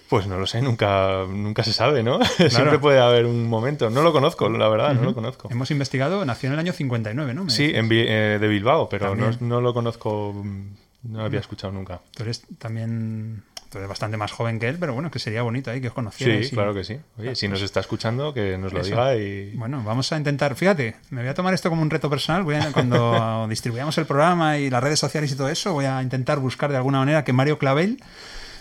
Pues 0.10 0.26
no 0.28 0.38
lo 0.38 0.48
sé, 0.48 0.62
nunca, 0.62 1.26
nunca 1.30 1.64
se 1.64 1.74
sabe, 1.74 2.02
¿no? 2.04 2.20
Siempre 2.50 2.80
puede 2.80 3.00
haber 3.00 3.26
un 3.26 3.48
momento. 3.48 3.90
No 3.90 4.02
lo 4.04 4.14
conozco, 4.14 4.48
la 4.50 4.70
verdad, 4.70 4.94
no 4.94 5.04
lo 5.04 5.14
conozco. 5.14 5.50
Hemos 5.52 5.70
investigado, 5.72 6.24
nació 6.26 6.48
en 6.48 6.54
el 6.54 6.60
año 6.60 6.74
59, 6.74 7.34
¿no? 7.34 7.50
Sí, 7.50 7.72
en 7.74 7.88
eh, 7.92 8.38
de 8.40 8.48
Bilbao, 8.48 8.88
pero 8.90 9.16
no, 9.16 9.32
no 9.42 9.62
lo 9.62 9.74
conozco, 9.74 10.34
mm, 10.34 10.68
no 11.12 11.20
lo 11.20 11.26
había 11.26 11.40
escuchado 11.42 11.74
nunca. 11.74 12.00
Tú 12.16 12.24
eres 12.24 12.44
también 12.58 13.44
tú 13.70 13.80
eres 13.80 13.90
bastante 13.90 14.16
más 14.16 14.32
joven 14.32 14.60
que 14.60 14.70
él, 14.70 14.78
pero 14.80 14.94
bueno, 14.94 15.12
que 15.12 15.20
sería 15.20 15.42
bonito 15.42 15.70
ahí 15.72 15.82
que 15.82 15.90
os 15.90 15.94
conocierais. 15.94 16.48
Sí, 16.48 16.54
y- 16.54 16.56
claro 16.56 16.74
que 16.74 16.86
sí. 16.86 16.98
Oye, 17.18 17.36
si 17.36 17.50
nos 17.50 17.62
está 17.62 17.82
escuchando, 17.82 18.34
que 18.34 18.58
nos 18.58 18.72
lo 18.72 18.80
Eso. 18.80 18.90
diga 18.92 19.14
y... 19.18 19.52
Bueno, 19.58 19.84
vamos 19.84 20.10
a 20.14 20.18
intentar, 20.18 20.56
fíjate, 20.56 20.96
me 21.10 21.20
voy 21.22 21.30
a 21.30 21.34
tomar 21.34 21.54
esto 21.54 21.70
como 21.70 21.82
un 21.82 21.90
reto 21.90 22.10
personal, 22.10 22.44
voy 22.44 22.56
a- 22.56 22.72
cuando 22.72 23.46
distribuyamos 23.50 23.98
el 23.98 24.06
programa 24.06 24.58
y 24.58 24.70
las 24.70 24.82
redes 24.82 25.00
sociales 25.00 25.34
y 25.34 25.36
todo 25.36 25.50
eso, 25.50 25.74
voy 25.74 25.84
a 25.84 26.02
intentar 26.02 26.40
buscar 26.40 26.72
de 26.72 26.78
alguna 26.78 27.00
manera 27.00 27.26
que 27.26 27.34
Mario 27.34 27.58
Clavel 27.58 28.02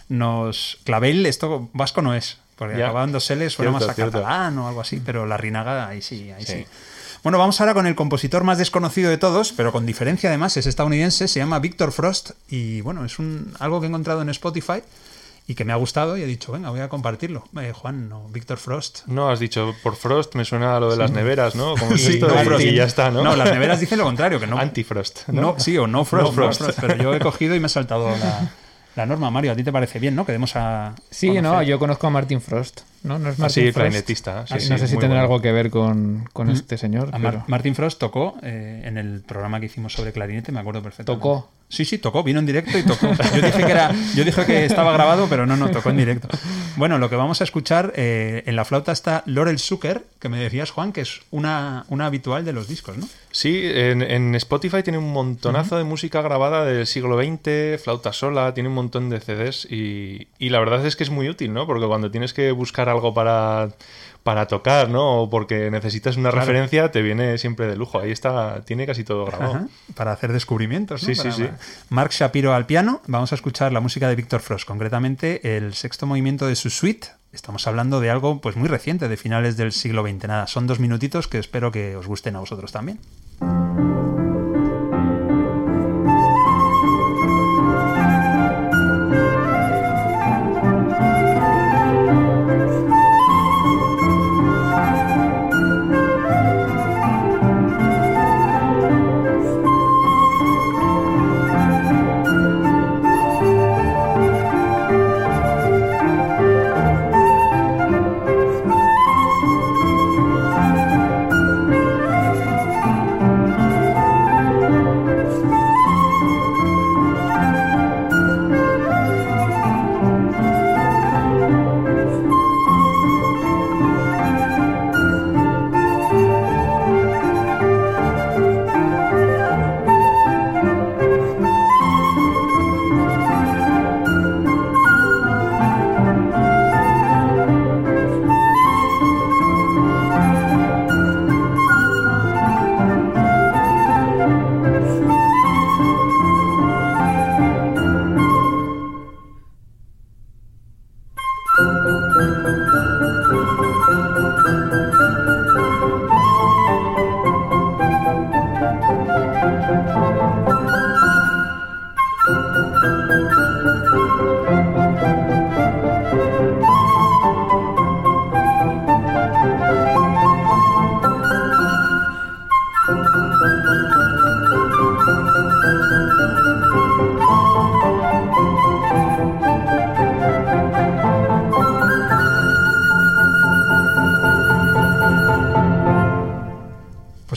nos... 0.08 0.78
Clavel, 0.84 1.26
esto 1.26 1.68
vasco 1.72 2.02
no 2.02 2.14
es, 2.14 2.38
porque 2.56 2.78
Ya. 2.78 2.86
acabando 2.86 3.20
Sele 3.20 3.50
suena 3.50 3.72
Cierto, 3.72 3.86
más 3.86 3.92
a 3.92 3.94
cierto. 3.94 4.12
catalán 4.22 4.58
o 4.58 4.68
algo 4.68 4.80
así, 4.80 5.00
pero 5.04 5.26
la 5.26 5.36
Rinaga 5.36 5.88
ahí 5.88 6.02
sí, 6.02 6.30
ahí 6.30 6.44
sí. 6.44 6.52
Sí. 6.52 6.66
Bueno, 7.22 7.38
vamos 7.38 7.60
ahora 7.60 7.74
con 7.74 7.86
el 7.88 7.96
compositor 7.96 8.44
más 8.44 8.58
desconocido 8.58 9.10
de 9.10 9.18
todos, 9.18 9.52
pero 9.52 9.72
con 9.72 9.84
diferencia 9.84 10.28
además, 10.30 10.56
es 10.56 10.66
estadounidense, 10.66 11.26
se 11.26 11.40
llama 11.40 11.58
Victor 11.58 11.90
Frost 11.90 12.30
y 12.48 12.80
bueno, 12.82 13.04
es 13.04 13.18
un, 13.18 13.52
algo 13.58 13.80
que 13.80 13.86
he 13.86 13.88
encontrado 13.88 14.22
en 14.22 14.28
Spotify 14.28 14.82
y 15.48 15.54
que 15.56 15.64
me 15.64 15.72
ha 15.72 15.76
gustado 15.76 16.16
y 16.16 16.22
he 16.22 16.26
dicho, 16.26 16.52
venga, 16.52 16.70
voy 16.70 16.80
a 16.80 16.88
compartirlo. 16.88 17.44
Eh, 17.60 17.72
Juan, 17.74 18.08
no, 18.08 18.28
Víctor 18.28 18.58
Frost. 18.58 19.06
No, 19.06 19.28
has 19.30 19.38
dicho 19.40 19.74
por 19.82 19.96
Frost, 19.96 20.34
me 20.36 20.44
suena 20.44 20.76
a 20.76 20.80
lo 20.80 20.90
de 20.90 20.96
las 20.96 21.10
neveras, 21.12 21.54
¿no? 21.56 21.74
Como 21.76 21.96
Sí, 21.96 22.14
esto 22.14 22.28
no 22.28 22.40
y- 22.40 22.44
Frost. 22.44 22.64
y 22.64 22.74
ya 22.74 22.84
está, 22.84 23.10
¿no? 23.10 23.22
No, 23.24 23.34
las 23.34 23.50
neveras 23.50 23.80
dicen 23.80 23.98
lo 23.98 24.04
contrario, 24.04 24.38
que 24.38 24.46
no. 24.46 24.58
Antifrost, 24.58 25.28
No, 25.28 25.40
¿no? 25.40 25.54
sí, 25.58 25.76
o 25.78 25.86
no 25.88 26.04
Frost, 26.04 26.26
No 26.26 26.32
Frost. 26.32 26.60
no 26.60 26.66
Frost, 26.66 26.80
pero 26.80 26.96
yo 27.02 27.12
he 27.14 27.18
cogido 27.20 27.54
y 27.56 27.60
me 27.60 27.66
he 27.66 27.70
saltado 27.70 28.08
la, 28.10 28.52
la 28.96 29.06
norma. 29.06 29.30
Mario, 29.30 29.52
¿a 29.52 29.56
ti 29.56 29.62
te 29.62 29.72
parece 29.72 29.98
bien, 29.98 30.14
no? 30.14 30.24
Que 30.26 30.32
demos 30.32 30.56
a. 30.56 30.94
Sí, 31.10 31.28
conocer- 31.28 31.42
no, 31.42 31.62
yo 31.62 31.78
conozco 31.78 32.06
a 32.06 32.10
Martin 32.10 32.40
Frost. 32.40 32.80
¿No? 33.06 33.18
¿No 33.18 33.30
es 33.30 33.36
Ah, 33.38 33.42
Martin 33.42 33.54
sí, 33.54 33.60
Frost? 33.72 33.76
clarinetista, 33.76 34.46
sí, 34.46 34.54
Ah, 34.56 34.60
sí, 34.60 34.70
no 34.70 34.78
sé 34.78 34.86
si 34.86 34.92
tendrá 34.92 35.08
bueno. 35.08 35.22
algo 35.22 35.40
que 35.42 35.52
ver 35.52 35.70
con, 35.70 36.28
con 36.32 36.50
este 36.50 36.76
señor. 36.76 37.10
Mar- 37.12 37.20
pero- 37.22 37.44
Martin 37.48 37.74
Frost 37.74 37.98
tocó 37.98 38.36
eh, 38.42 38.82
en 38.84 38.98
el 38.98 39.22
programa 39.22 39.60
que 39.60 39.66
hicimos 39.66 39.92
sobre 39.92 40.12
clarinete, 40.12 40.52
me 40.52 40.60
acuerdo 40.60 40.82
perfectamente. 40.82 41.22
¿Tocó? 41.22 41.50
Sí, 41.68 41.84
sí, 41.84 41.98
tocó, 41.98 42.22
vino 42.22 42.38
en 42.38 42.46
directo 42.46 42.78
y 42.78 42.84
tocó. 42.84 43.08
Yo 43.34 43.42
dije 43.42 43.64
que, 43.64 43.72
era, 43.72 43.90
yo 44.14 44.24
dije 44.24 44.46
que 44.46 44.64
estaba 44.64 44.92
grabado, 44.92 45.26
pero 45.28 45.46
no, 45.46 45.56
no, 45.56 45.68
tocó 45.70 45.90
en 45.90 45.96
directo. 45.96 46.28
Bueno, 46.76 46.98
lo 46.98 47.10
que 47.10 47.16
vamos 47.16 47.40
a 47.40 47.44
escuchar, 47.44 47.92
eh, 47.96 48.44
en 48.46 48.54
la 48.54 48.64
flauta 48.64 48.92
está 48.92 49.24
Laurel 49.26 49.58
Zucker, 49.58 50.04
que 50.20 50.28
me 50.28 50.38
decías, 50.38 50.70
Juan, 50.70 50.92
que 50.92 51.00
es 51.00 51.22
una, 51.32 51.84
una 51.88 52.06
habitual 52.06 52.44
de 52.44 52.52
los 52.52 52.68
discos, 52.68 52.96
¿no? 52.98 53.08
Sí, 53.32 53.62
en, 53.64 54.00
en 54.02 54.36
Spotify 54.36 54.84
tiene 54.84 54.98
un 54.98 55.12
montonazo 55.12 55.76
de 55.76 55.82
música 55.82 56.22
grabada 56.22 56.64
del 56.64 56.86
siglo 56.86 57.18
XX, 57.20 57.82
flauta 57.82 58.12
sola, 58.12 58.54
tiene 58.54 58.68
un 58.68 58.76
montón 58.76 59.10
de 59.10 59.18
CDs 59.18 59.66
y, 59.68 60.28
y 60.38 60.50
la 60.50 60.60
verdad 60.60 60.86
es 60.86 60.94
que 60.94 61.02
es 61.02 61.10
muy 61.10 61.28
útil, 61.28 61.52
¿no? 61.52 61.66
Porque 61.66 61.86
cuando 61.86 62.12
tienes 62.12 62.32
que 62.32 62.52
buscar 62.52 62.88
algo 62.88 62.95
para, 63.14 63.68
para 64.22 64.46
tocar, 64.46 64.88
¿no? 64.88 65.22
O 65.22 65.30
porque 65.30 65.70
necesitas 65.70 66.16
una 66.16 66.30
Claro. 66.30 66.46
referencia, 66.46 66.90
te 66.90 67.02
viene 67.02 67.38
siempre 67.38 67.66
de 67.66 67.76
lujo. 67.76 68.00
Ahí 68.00 68.10
está, 68.10 68.62
tiene 68.64 68.86
casi 68.86 69.04
todo 69.04 69.24
grabado. 69.24 69.54
Ajá, 69.54 69.66
para 69.94 70.12
hacer 70.12 70.32
descubrimientos. 70.32 71.02
¿no? 71.02 71.06
Sí, 71.06 71.14
sí, 71.14 71.30
sí. 71.32 71.48
Mark 71.90 72.10
Shapiro 72.10 72.54
al 72.54 72.66
piano. 72.66 73.00
Vamos 73.06 73.32
a 73.32 73.34
escuchar 73.34 73.72
la 73.72 73.80
música 73.80 74.08
de 74.08 74.16
Víctor 74.16 74.40
Frost, 74.40 74.66
concretamente 74.66 75.56
el 75.56 75.74
sexto 75.74 76.06
movimiento 76.06 76.46
de 76.46 76.56
su 76.56 76.70
suite 76.70 77.08
estamos 77.32 77.66
hablando 77.66 78.00
de 78.00 78.08
algo 78.08 78.40
pues 78.40 78.56
muy 78.56 78.66
reciente, 78.66 79.08
de 79.08 79.16
finales 79.18 79.58
del 79.58 79.72
siglo 79.72 80.02
XX. 80.02 80.26
Nada, 80.26 80.46
son 80.46 80.66
dos 80.66 80.80
minutitos 80.80 81.28
que 81.28 81.38
espero 81.38 81.70
que 81.70 81.94
os 81.94 82.06
gusten 82.06 82.34
a 82.34 82.40
vosotros 82.40 82.72
también. 82.72 82.98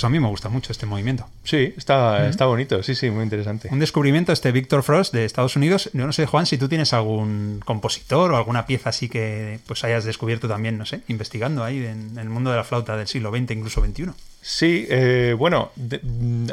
A 0.09 0.11
mí 0.11 0.19
me 0.19 0.27
gusta 0.27 0.49
mucho 0.49 0.71
este 0.71 0.85
movimiento. 0.85 1.27
Sí, 1.43 1.73
está, 1.77 2.27
está 2.27 2.45
bonito, 2.45 2.83
sí, 2.83 2.95
sí, 2.95 3.09
muy 3.09 3.23
interesante. 3.23 3.69
Un 3.71 3.79
descubrimiento 3.79 4.31
este 4.33 4.51
Victor 4.51 4.83
Frost 4.83 5.13
de 5.13 5.23
Estados 5.25 5.55
Unidos. 5.55 5.89
Yo 5.93 6.05
no 6.05 6.11
sé, 6.13 6.25
Juan, 6.25 6.45
si 6.45 6.57
tú 6.57 6.67
tienes 6.67 6.91
algún 6.93 7.61
compositor 7.63 8.31
o 8.31 8.37
alguna 8.37 8.65
pieza 8.65 8.89
así 8.89 9.07
que 9.07 9.59
pues 9.67 9.83
hayas 9.83 10.03
descubierto 10.03 10.47
también, 10.47 10.77
no 10.77 10.85
sé, 10.85 11.01
investigando 11.07 11.63
ahí 11.63 11.85
en 11.85 12.17
el 12.17 12.29
mundo 12.29 12.49
de 12.51 12.57
la 12.57 12.63
flauta 12.63 12.97
del 12.97 13.07
siglo 13.07 13.29
XX, 13.31 13.51
incluso 13.51 13.85
XXI. 13.85 14.05
Sí, 14.41 14.85
eh, 14.89 15.35
bueno, 15.37 15.71
de- 15.75 16.01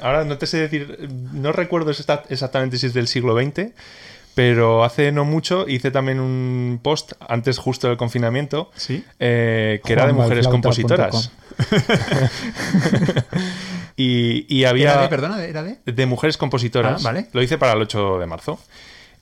ahora 0.02 0.24
no 0.24 0.38
te 0.38 0.46
sé 0.46 0.58
decir, 0.58 1.08
no 1.32 1.52
recuerdo 1.52 1.90
exactamente 1.90 2.78
si 2.78 2.86
es 2.86 2.94
del 2.94 3.08
siglo 3.08 3.34
XX, 3.40 3.70
pero 4.36 4.84
hace 4.84 5.12
no 5.12 5.24
mucho 5.24 5.66
hice 5.66 5.90
también 5.90 6.20
un 6.20 6.78
post 6.82 7.14
antes 7.26 7.56
justo 7.58 7.88
del 7.88 7.96
confinamiento 7.96 8.70
Sí. 8.76 9.02
eh, 9.18 9.80
que 9.82 9.94
era 9.94 10.06
de 10.06 10.12
mujeres 10.12 10.46
compositoras. 10.46 11.32
y, 13.96 14.46
y 14.54 14.64
había 14.64 14.92
¿Era 14.92 15.02
de, 15.02 15.08
perdona, 15.08 15.44
era 15.44 15.62
de? 15.62 15.78
de 15.84 16.06
mujeres 16.06 16.36
compositoras. 16.36 17.04
Ah, 17.04 17.12
vale. 17.12 17.26
Lo 17.32 17.42
hice 17.42 17.58
para 17.58 17.72
el 17.72 17.82
8 17.82 18.18
de 18.18 18.26
marzo. 18.26 18.58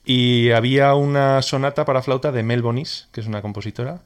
Y 0.04 0.50
había 0.50 0.94
una 0.94 1.40
sonata 1.42 1.84
para 1.84 2.02
flauta 2.02 2.30
de 2.32 2.42
Mel 2.42 2.62
Bonis, 2.62 3.08
que 3.12 3.20
es 3.20 3.26
una 3.26 3.40
compositora. 3.40 4.00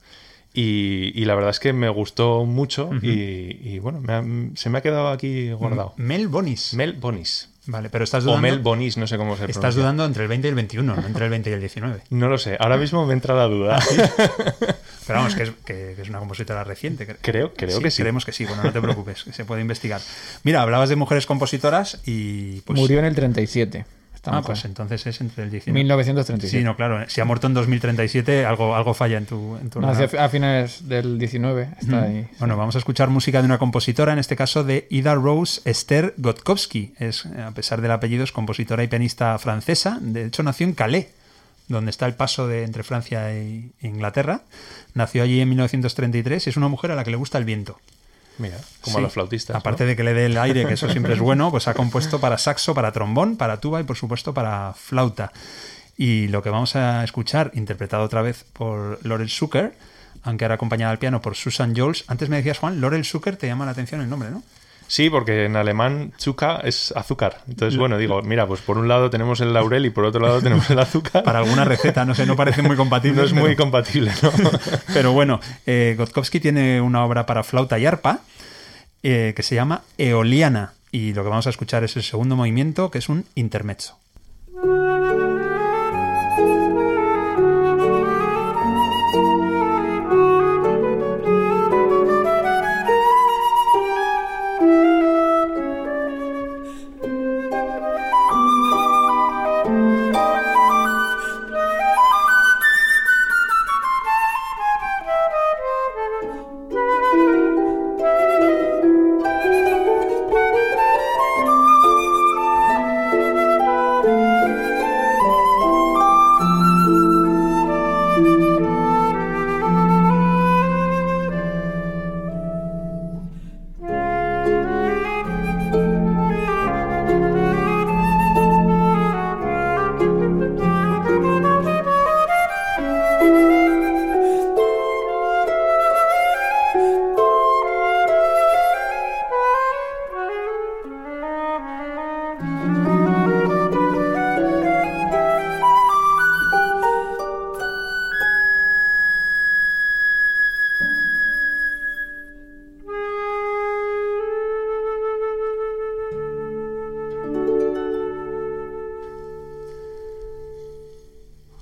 Y, 0.55 1.13
y 1.21 1.25
la 1.25 1.35
verdad 1.35 1.51
es 1.51 1.61
que 1.61 1.73
me 1.73 1.89
gustó 1.89 2.45
mucho 2.45 2.91
y, 3.03 3.59
y, 3.63 3.79
bueno, 3.81 4.01
me 4.01 4.13
ha- 4.13 4.25
se 4.57 4.71
me 4.71 4.79
ha 4.79 4.83
quedado 4.83 5.09
aquí 5.09 5.53
guardado. 5.53 5.95
Mel 5.97 6.29
Bonis. 6.29 6.75
Mel 6.75 6.95
Bonis. 6.95 7.51
Vale, 7.71 7.91
pero 7.91 8.03
estás 8.05 8.25
O 8.25 8.29
dudando. 8.29 8.43
Mel 8.49 8.59
Bonis, 8.61 8.97
no 8.97 9.07
sé 9.07 9.19
cómo 9.19 9.37
se 9.37 9.45
Estás 9.51 9.75
dudando 9.75 10.05
entre 10.07 10.23
el 10.23 10.29
20 10.31 10.47
y 10.47 10.51
el 10.51 10.55
21, 10.55 10.97
no 10.97 11.07
entre 11.07 11.25
el 11.27 11.31
20 11.31 11.51
y 11.51 11.53
el 11.53 11.61
19. 11.61 12.01
No 12.09 12.29
lo 12.29 12.39
sé, 12.39 12.57
ahora 12.59 12.79
mismo 12.79 13.05
me 13.05 13.13
entra 13.13 13.35
la 13.35 13.45
duda. 13.45 13.79
Pero 15.07 15.19
vamos, 15.21 15.35
que 15.35 15.43
es, 15.45 15.51
que- 15.65 15.93
que 15.97 16.03
es 16.03 16.09
una 16.09 16.19
compositora 16.19 16.65
reciente. 16.65 17.07
cre- 17.07 17.17
Creo- 17.21 17.53
creo 17.55 17.81
que 17.81 17.91
sí. 17.91 18.03
Creemos 18.03 18.25
que 18.25 18.33
sí, 18.33 18.45
bueno, 18.47 18.63
no 18.63 18.73
te 18.73 18.81
preocupes, 18.81 19.23
que 19.25 19.33
se 19.33 19.45
puede 19.45 19.61
investigar. 19.63 20.01
Mira, 20.45 20.63
hablabas 20.63 20.89
de 20.89 20.97
mujeres 20.97 21.27
compositoras 21.27 22.01
y. 22.07 22.61
Pues, 22.63 22.79
Murió 22.79 22.99
en 23.01 23.05
el 23.05 23.15
37. 23.15 23.85
Esta 24.29 24.37
Ah, 24.37 24.41
mujer. 24.41 24.55
pues 24.55 24.65
entonces 24.65 25.07
es 25.07 25.21
entre 25.21 25.45
el 25.45 25.51
19. 25.51 25.79
1937. 25.81 26.59
Sí, 26.59 26.65
no, 26.65 26.77
claro. 26.77 27.05
Si 27.09 27.21
ha 27.21 27.25
muerto 27.25 27.47
en 27.47 27.55
2037, 27.55 28.45
algo, 28.45 28.75
algo 28.77 28.95
falla 28.95 29.19
en 29.19 29.27
tu, 29.27 29.57
en 29.57 29.71
tu 29.71 29.81
No, 29.81 29.89
a 29.89 30.29
finales 30.29 30.89
del 30.89 31.19
19 31.19 31.69
está 31.81 32.03
ahí. 32.03 32.29
Bueno, 32.39 32.57
vamos 32.57 32.75
a 32.75 32.79
escuchar 32.79 33.09
música 33.09 33.41
de 33.41 33.47
una 33.47 33.59
compositora, 33.59 34.13
en 34.13 34.19
este 34.19 34.37
caso 34.37 34.65
de 34.65 34.87
Ida 34.91 35.15
Rose 35.15 35.61
Esther 35.65 36.15
Gotkovsky. 36.19 36.95
Es, 36.99 37.25
eh, 37.27 37.43
a 37.43 37.51
pesar 37.53 37.81
del 37.81 37.91
apellido, 37.91 38.25
es 38.25 38.33
compositora 38.33 38.83
y 38.85 38.89
pianista 38.89 39.39
francesa. 39.39 39.99
De 40.01 40.27
hecho, 40.27 40.43
nació 40.43 40.67
en 40.67 40.75
Calais, 40.75 41.07
donde 41.69 41.91
está 41.91 42.07
el 42.07 42.15
paso 42.15 42.47
de, 42.49 42.65
entre 42.65 42.83
Francia 42.83 43.33
e 43.33 43.71
Inglaterra. 43.83 44.43
Nació 44.95 45.23
allí 45.23 45.41
en 45.41 45.49
1933 45.51 46.47
y 46.47 46.51
es 46.51 46.57
una 46.57 46.69
mujer 46.69 46.91
a 46.91 46.95
la 46.95 47.05
que 47.05 47.11
le 47.11 47.17
gusta 47.17 47.39
el 47.39 47.45
viento. 47.45 47.79
Mira, 48.39 48.57
como 48.81 48.97
Sí. 48.97 48.99
a 48.99 49.03
los 49.03 49.13
flautistas. 49.13 49.55
¿no? 49.55 49.59
Aparte 49.59 49.85
de 49.85 49.97
que 49.97 50.05
le 50.05 50.15
dé 50.15 50.27
el 50.27 50.39
aire, 50.39 50.65
que 50.67 50.75
eso 50.75 50.89
siempre 50.89 51.15
es 51.15 51.19
bueno, 51.21 51.51
pues 51.51 51.67
ha 51.69 51.75
compuesto 51.75 52.21
para 52.21 52.39
saxo, 52.39 52.75
para 52.75 52.93
trombón, 52.93 53.37
para 53.37 53.61
tuba 53.61 53.81
y 53.81 53.85
por 53.85 53.97
supuesto 53.97 54.33
para 54.33 54.75
flauta. 54.75 55.33
Y 55.97 56.29
lo 56.29 56.43
que 56.43 56.51
vamos 56.51 56.77
a 56.77 57.03
escuchar, 57.03 57.51
interpretado 57.55 58.05
otra 58.05 58.23
vez 58.23 58.45
por 58.53 59.05
Laurel 59.05 59.29
Zucker, 59.29 59.75
aunque 60.23 60.45
ahora 60.45 60.55
acompañada 60.55 60.93
al 60.93 60.99
piano 60.99 61.21
por 61.21 61.35
Susan 61.35 61.75
Jules. 61.77 62.05
Antes 62.07 62.29
me 62.29 62.37
decías, 62.37 62.59
Juan, 62.59 62.81
Laurel 62.81 63.05
Zucker 63.05 63.37
te 63.37 63.47
llama 63.49 63.65
la 63.65 63.73
atención 63.73 64.01
el 64.01 64.09
nombre, 64.09 64.31
¿no? 64.31 64.43
Sí, 64.89 65.11
porque 65.11 65.45
en 65.45 65.55
alemán 65.55 66.13
Zucker 66.19 66.61
es 66.65 66.93
azúcar. 66.97 67.43
Entonces, 67.47 67.79
bueno, 67.79 67.99
digo, 67.99 68.23
mira, 68.23 68.47
pues 68.47 68.63
por 68.63 68.79
un 68.79 68.89
lado 68.89 69.11
tenemos 69.11 69.41
el 69.41 69.53
laurel 69.53 69.85
y 69.85 69.91
por 69.91 70.05
otro 70.05 70.21
lado 70.21 70.41
tenemos 70.41 70.69
el 70.71 70.79
azúcar. 70.79 71.23
Para 71.23 71.41
alguna 71.41 71.65
receta, 71.65 72.05
no 72.07 72.15
sé, 72.15 72.25
no 72.27 72.37
parece 72.37 72.63
muy 72.63 72.75
compatible. 72.75 73.21
no 73.21 73.27
es 73.27 73.35
muy 73.35 73.55
compatible, 73.55 74.13
¿no? 74.23 74.33
Pero 74.95 75.13
bueno, 75.13 75.41
eh, 75.67 75.95
Gotkovsky 75.97 76.41
tiene 76.41 76.81
una 76.81 77.05
obra 77.05 77.27
para 77.27 77.45
flauta 77.45 77.79
y 77.79 77.85
arpa 77.85 78.21
eh, 79.03 79.35
que 79.37 79.43
se 79.43 79.55
llama 79.55 79.83
Eoliana. 79.99 80.73
Y 80.91 81.13
lo 81.13 81.23
que 81.23 81.29
vamos 81.29 81.47
a 81.47 81.51
escuchar 81.51 81.85
es 81.85 81.97
el 81.97 82.03
segundo 82.03 82.35
movimiento, 82.35 82.91
que 82.91 82.99
es 82.99 83.11
un 83.11 83.27
intermezzo. 83.35 83.99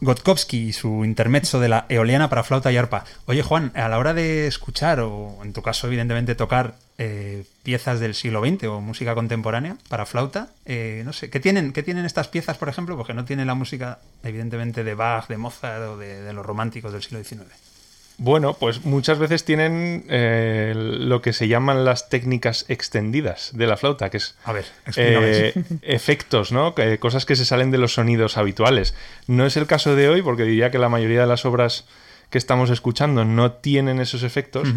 Gotkowski 0.07 0.69
y 0.69 0.73
su 0.73 1.05
intermezzo 1.05 1.61
de 1.61 1.69
la 1.69 1.85
eoliana 1.91 2.31
para 2.31 2.43
flauta 2.43 2.73
y 2.73 2.79
arpa. 2.79 3.05
Oye, 3.27 3.43
Juan, 3.43 3.73
a 3.75 3.89
la 3.89 3.99
hora 3.99 4.15
de 4.15 4.47
escuchar, 4.47 5.01
o 5.01 5.41
en 5.43 5.53
tu 5.53 5.61
caso, 5.61 5.87
evidentemente, 5.87 6.35
tocar 6.35 6.77
eh, 6.97 7.45
piezas 7.63 8.01
del 8.01 8.15
siglo 8.15 8.41
XX 8.41 8.65
o 8.65 8.81
música 8.81 9.15
contemporánea 9.15 9.77
para 9.89 10.07
flauta, 10.07 10.49
eh, 10.65 11.03
no 11.05 11.13
sé, 11.13 11.29
¿qué 11.29 11.41
tienen, 11.41 11.73
¿qué 11.75 11.83
tienen 11.83 12.07
estas 12.07 12.29
piezas, 12.29 12.57
por 12.57 12.71
ejemplo? 12.71 12.97
Porque 12.97 13.13
no 13.13 13.27
tienen 13.27 13.47
la 13.47 13.55
música, 13.55 13.99
evidentemente, 14.23 14.83
de 14.83 14.95
Bach, 14.95 15.29
de 15.29 15.37
Mozart 15.37 15.83
o 15.83 15.99
de, 15.99 16.23
de 16.23 16.33
los 16.33 16.47
románticos 16.47 16.93
del 16.93 17.03
siglo 17.03 17.23
XIX. 17.23 17.76
Bueno, 18.19 18.55
pues 18.55 18.85
muchas 18.85 19.19
veces 19.19 19.45
tienen 19.45 20.05
eh, 20.09 20.73
lo 20.75 21.21
que 21.21 21.35
se 21.35 21.49
llaman 21.49 21.85
las 21.85 22.09
técnicas 22.09 22.65
extendidas 22.69 23.51
de 23.53 23.67
la 23.67 23.77
flauta, 23.77 24.09
que 24.09 24.17
es 24.17 24.35
A 24.45 24.53
ver, 24.53 24.65
eh, 24.97 25.53
efectos, 25.83 26.51
¿no? 26.51 26.75
Que- 26.75 26.99
cosas 26.99 27.27
que 27.27 27.37
se 27.37 27.45
salen 27.45 27.71
de 27.71 27.79
los 27.79 27.93
sonidos 27.95 28.39
habituales. 28.39 28.95
No 29.27 29.45
es 29.45 29.57
el 29.59 29.67
caso 29.67 29.95
de 29.95 30.09
hoy, 30.09 30.23
porque 30.23 30.45
diría 30.45 30.71
que 30.71 30.79
la 30.79 30.89
mayoría 30.89 31.21
de 31.21 31.27
las 31.27 31.45
obras 31.45 31.85
que 32.31 32.39
estamos 32.39 32.71
escuchando 32.71 33.25
no 33.25 33.53
tienen 33.53 34.01
esos 34.01 34.23
efectos, 34.23 34.69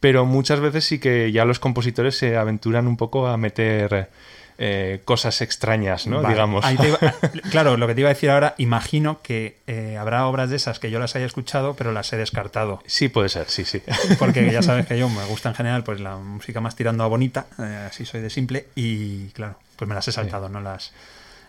pero 0.00 0.24
muchas 0.24 0.60
veces 0.60 0.84
sí 0.84 0.98
que 0.98 1.32
ya 1.32 1.44
los 1.44 1.58
compositores 1.58 2.16
se 2.16 2.36
aventuran 2.36 2.86
un 2.86 2.96
poco 2.96 3.26
a 3.26 3.36
meter 3.36 4.08
eh, 4.58 5.00
cosas 5.04 5.40
extrañas, 5.40 6.06
¿no? 6.06 6.22
Vale, 6.22 6.34
Digamos. 6.34 6.64
ahí 6.64 6.76
te 6.76 6.88
iba- 6.88 6.98
claro, 7.50 7.76
lo 7.76 7.86
que 7.86 7.94
te 7.94 8.00
iba 8.00 8.10
a 8.10 8.14
decir 8.14 8.30
ahora, 8.30 8.54
imagino 8.58 9.20
que 9.22 9.56
eh, 9.66 9.96
habrá 9.98 10.26
obras 10.26 10.50
de 10.50 10.56
esas 10.56 10.78
que 10.78 10.90
yo 10.90 10.98
las 10.98 11.16
haya 11.16 11.26
escuchado, 11.26 11.74
pero 11.74 11.92
las 11.92 12.12
he 12.12 12.16
descartado. 12.16 12.80
Sí, 12.86 13.08
puede 13.08 13.28
ser, 13.28 13.48
sí, 13.48 13.64
sí. 13.64 13.82
Porque 14.18 14.50
ya 14.52 14.62
sabes 14.62 14.86
que 14.86 14.98
yo 14.98 15.08
me 15.08 15.24
gusta 15.24 15.48
en 15.48 15.54
general 15.54 15.84
pues 15.84 16.00
la 16.00 16.16
música 16.16 16.60
más 16.60 16.76
tirando 16.76 17.04
a 17.04 17.08
bonita, 17.08 17.46
eh, 17.58 17.86
así 17.90 18.04
soy 18.04 18.20
de 18.20 18.30
simple, 18.30 18.66
y 18.74 19.28
claro, 19.30 19.58
pues 19.76 19.88
me 19.88 19.94
las 19.94 20.06
he 20.08 20.12
saltado, 20.12 20.48
no 20.48 20.60
las 20.60 20.92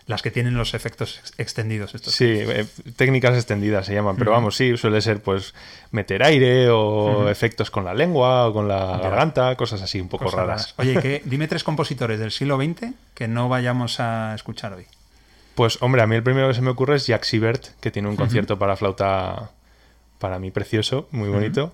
las 0.06 0.22
que 0.22 0.30
tienen 0.30 0.54
los 0.56 0.72
efectos 0.74 1.18
ex- 1.18 1.34
extendidos 1.38 1.94
estos. 1.94 2.14
Sí, 2.14 2.24
eh, 2.28 2.64
técnicas 2.96 3.34
extendidas 3.34 3.86
se 3.86 3.94
llaman, 3.94 4.16
pero 4.16 4.30
vamos, 4.30 4.56
sí, 4.56 4.76
suele 4.76 5.00
ser 5.00 5.20
pues 5.20 5.52
meter 5.90 6.22
aire 6.22 6.68
o 6.70 7.28
efectos 7.28 7.70
con 7.72 7.84
la 7.84 7.92
lengua 7.92 8.46
o 8.46 8.52
con 8.52 8.68
la 8.68 8.98
garganta, 8.98 9.56
cosas 9.56 9.82
así 9.82 10.00
un 10.00 10.08
poco 10.08 10.26
Cosas 10.26 10.40
raras. 10.40 10.74
Oye, 10.78 11.00
que 11.00 11.22
dime 11.26 11.48
tres 11.48 11.64
compositores 11.64 12.20
del 12.20 12.30
siglo 12.30 12.56
XX 12.56 12.92
que 13.14 13.26
no 13.26 13.48
vayamos 13.48 13.98
a 13.98 14.34
escuchar 14.34 14.74
hoy. 14.74 14.86
Pues 15.56 15.78
hombre, 15.82 16.02
a 16.02 16.06
mí 16.06 16.14
el 16.14 16.22
primero 16.22 16.48
que 16.48 16.54
se 16.54 16.62
me 16.62 16.70
ocurre 16.70 16.96
es 16.96 17.06
Jack 17.06 17.24
Siebert, 17.24 17.66
que 17.80 17.90
tiene 17.90 18.08
un 18.08 18.16
concierto 18.16 18.58
para 18.58 18.76
flauta 18.76 19.50
para 20.18 20.38
mí 20.38 20.50
precioso, 20.50 21.08
muy 21.10 21.28
bonito. 21.30 21.72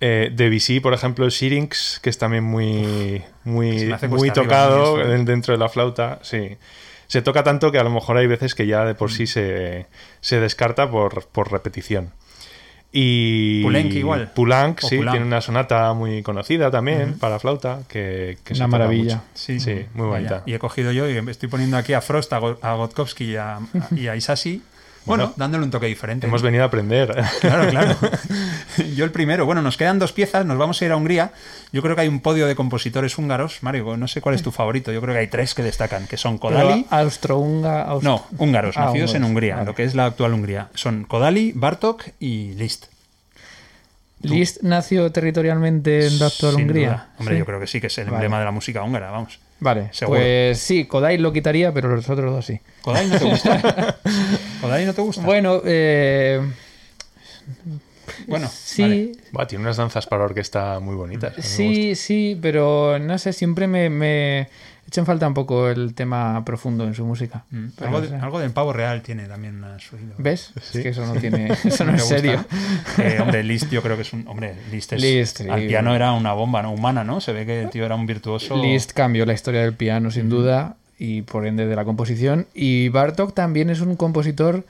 Eh, 0.00 0.32
Debussy, 0.34 0.80
por 0.80 0.94
ejemplo, 0.94 1.30
Syrinx, 1.30 2.00
que 2.02 2.10
es 2.10 2.18
también 2.18 2.42
muy, 2.42 3.22
muy, 3.44 3.94
muy 4.08 4.30
tocado 4.32 5.00
¿eh? 5.00 5.22
dentro 5.24 5.52
de 5.52 5.58
la 5.58 5.68
flauta, 5.68 6.18
sí. 6.22 6.56
Se 7.12 7.20
toca 7.20 7.42
tanto 7.42 7.70
que 7.70 7.78
a 7.78 7.84
lo 7.84 7.90
mejor 7.90 8.16
hay 8.16 8.26
veces 8.26 8.54
que 8.54 8.66
ya 8.66 8.86
de 8.86 8.94
por 8.94 9.12
sí 9.12 9.26
se, 9.26 9.86
se 10.22 10.40
descarta 10.40 10.90
por, 10.90 11.26
por 11.26 11.52
repetición. 11.52 12.10
Y 12.90 13.62
Poulenc 13.62 13.92
igual. 13.92 14.32
Poulenc, 14.34 14.80
O 14.82 14.88
sí, 14.88 14.96
tiene 14.98 15.22
una 15.22 15.42
sonata 15.42 15.92
muy 15.92 16.22
conocida 16.22 16.70
también 16.70 17.18
para 17.18 17.38
flauta, 17.38 17.80
que, 17.88 18.38
que 18.44 18.54
se 18.54 18.60
Una 18.60 18.68
maravilla. 18.68 19.16
mucho. 19.16 19.24
Sí, 19.34 19.58
muy 19.94 20.08
Vaya, 20.08 20.28
bonita. 20.30 20.42
Y 20.46 20.54
he 20.54 20.58
cogido 20.58 20.90
yo 20.92 21.06
y 21.06 21.18
estoy 21.30 21.50
poniendo 21.50 21.76
aquí 21.76 21.92
a 21.92 22.00
Frost, 22.00 22.32
a, 22.32 22.38
Go- 22.38 22.58
a 22.62 22.74
Gotkowski 22.76 23.24
y 23.32 23.36
a, 23.36 23.58
y 23.94 24.08
a 24.08 24.16
Isasi. 24.16 24.62
Bueno, 25.04 25.24
Bueno, 25.24 25.34
dándole 25.36 25.64
un 25.64 25.70
toque 25.70 25.86
diferente. 25.86 26.26
Hemos 26.28 26.42
venido 26.42 26.62
a 26.62 26.66
aprender. 26.66 27.12
Claro, 27.40 27.68
claro. 27.70 27.96
Yo 28.94 29.04
el 29.04 29.10
primero. 29.10 29.44
Bueno, 29.46 29.60
nos 29.60 29.76
quedan 29.76 29.98
dos 29.98 30.12
piezas, 30.12 30.46
nos 30.46 30.58
vamos 30.58 30.80
a 30.80 30.84
ir 30.84 30.92
a 30.92 30.96
Hungría. 30.96 31.32
Yo 31.72 31.82
creo 31.82 31.96
que 31.96 32.02
hay 32.02 32.08
un 32.08 32.20
podio 32.20 32.46
de 32.46 32.54
compositores 32.54 33.18
húngaros. 33.18 33.62
Mario, 33.62 33.96
no 33.96 34.06
sé 34.06 34.20
cuál 34.20 34.34
es 34.36 34.42
tu 34.42 34.52
favorito. 34.52 34.92
Yo 34.92 35.00
creo 35.00 35.12
que 35.14 35.20
hay 35.20 35.26
tres 35.26 35.54
que 35.54 35.62
destacan, 35.64 36.06
que 36.06 36.16
son 36.16 36.38
Kodali. 36.38 36.86
Pero 36.88 37.00
Austrohunga. 37.02 37.86
Aust- 37.88 38.02
No, 38.02 38.24
húngaros, 38.38 38.76
Ah, 38.76 38.84
nacidos 38.86 39.14
en 39.14 39.24
Hungría, 39.24 39.56
vale. 39.56 39.66
lo 39.66 39.74
que 39.74 39.82
es 39.84 39.94
la 39.96 40.06
actual 40.06 40.34
Hungría. 40.34 40.68
Son 40.74 41.02
Kodali, 41.04 41.52
Bartok 41.54 42.04
y 42.20 42.52
Liszt. 42.54 42.86
Liszt 44.20 44.62
nació 44.62 45.10
territorialmente 45.10 46.06
en 46.06 46.20
la 46.20 46.26
actual 46.26 46.54
Sin 46.54 46.62
Hungría. 46.66 46.88
duda. 46.88 47.08
Hombre, 47.18 47.34
Sí. 47.34 47.38
yo 47.40 47.44
creo 47.46 47.58
que 47.60 47.66
sí, 47.66 47.80
que 47.80 47.88
es 47.88 47.98
el 47.98 48.04
Vale. 48.04 48.16
emblema 48.16 48.38
de 48.38 48.44
la 48.44 48.50
música 48.52 48.82
húngara, 48.84 49.10
vamos. 49.10 49.40
Vale, 49.62 49.88
Seguro. 49.92 50.18
pues 50.18 50.58
sí, 50.58 50.86
Kodai 50.86 51.18
lo 51.18 51.32
quitaría, 51.32 51.72
pero 51.72 51.94
los 51.94 52.10
otros 52.10 52.32
dos 52.32 52.44
sí. 52.44 52.58
¿Kodali 52.82 53.08
no 53.10 53.18
te 53.18 53.24
gusta? 53.24 53.96
¿Kodali 54.60 54.84
no 54.86 54.92
te 54.92 55.02
gusta? 55.02 55.22
Bueno, 55.22 55.62
eh, 55.64 56.40
Bueno, 58.26 58.50
sí, 58.52 59.12
vale. 59.30 59.46
Tiene 59.46 59.62
unas 59.64 59.76
danzas 59.76 60.06
para 60.06 60.24
orquesta 60.24 60.80
muy 60.80 60.94
bonitas. 60.96 61.34
sí, 61.38 61.94
sí, 61.94 62.36
pero 62.42 62.98
no 62.98 63.18
sé, 63.18 63.32
siempre 63.32 63.66
me, 63.66 63.88
me 63.88 64.48
echa 64.86 65.00
en 65.00 65.06
falta 65.06 65.26
un 65.26 65.34
poco 65.34 65.68
el 65.68 65.94
tema 65.94 66.44
profundo 66.44 66.84
en 66.84 66.94
su 66.94 67.04
música. 67.04 67.44
Mm, 67.50 67.66
Algo, 67.82 68.00
de- 68.00 68.16
algo 68.16 68.38
del 68.40 68.50
pavo 68.50 68.72
real 68.72 69.02
tiene 69.02 69.26
también 69.26 69.62
su 69.78 69.96
oído. 69.96 70.14
¿Ves? 70.18 70.52
Sí. 70.60 70.78
Es 70.78 70.82
que 70.82 70.88
eso 70.90 71.06
no 71.06 71.14
tiene, 71.20 71.50
eso 71.64 71.84
no 71.84 71.94
es 71.94 72.04
serio. 72.04 72.44
Eh, 72.98 73.18
hombre, 73.20 73.42
Liszt 73.42 73.70
yo 73.70 73.82
creo 73.82 73.96
que 73.96 74.02
es 74.02 74.12
un... 74.12 74.26
Hombre, 74.28 74.54
Liszt, 74.70 74.92
es, 74.94 75.02
Liszt, 75.02 75.40
al 75.42 75.66
piano 75.66 75.94
era 75.94 76.12
una 76.12 76.32
bomba 76.32 76.62
¿no? 76.62 76.72
humana, 76.72 77.04
¿no? 77.04 77.20
Se 77.20 77.32
ve 77.32 77.46
que 77.46 77.62
el 77.62 77.70
tío 77.70 77.84
era 77.86 77.94
un 77.94 78.06
virtuoso... 78.06 78.56
Liszt 78.62 78.92
cambió 78.92 79.24
la 79.26 79.32
historia 79.32 79.60
del 79.62 79.74
piano 79.74 80.10
sin 80.10 80.28
duda 80.28 80.76
y 80.98 81.22
por 81.22 81.46
ende 81.46 81.66
de 81.66 81.74
la 81.74 81.84
composición 81.84 82.46
y 82.54 82.88
Bartok 82.90 83.34
también 83.34 83.70
es 83.70 83.80
un 83.80 83.96
compositor 83.96 84.64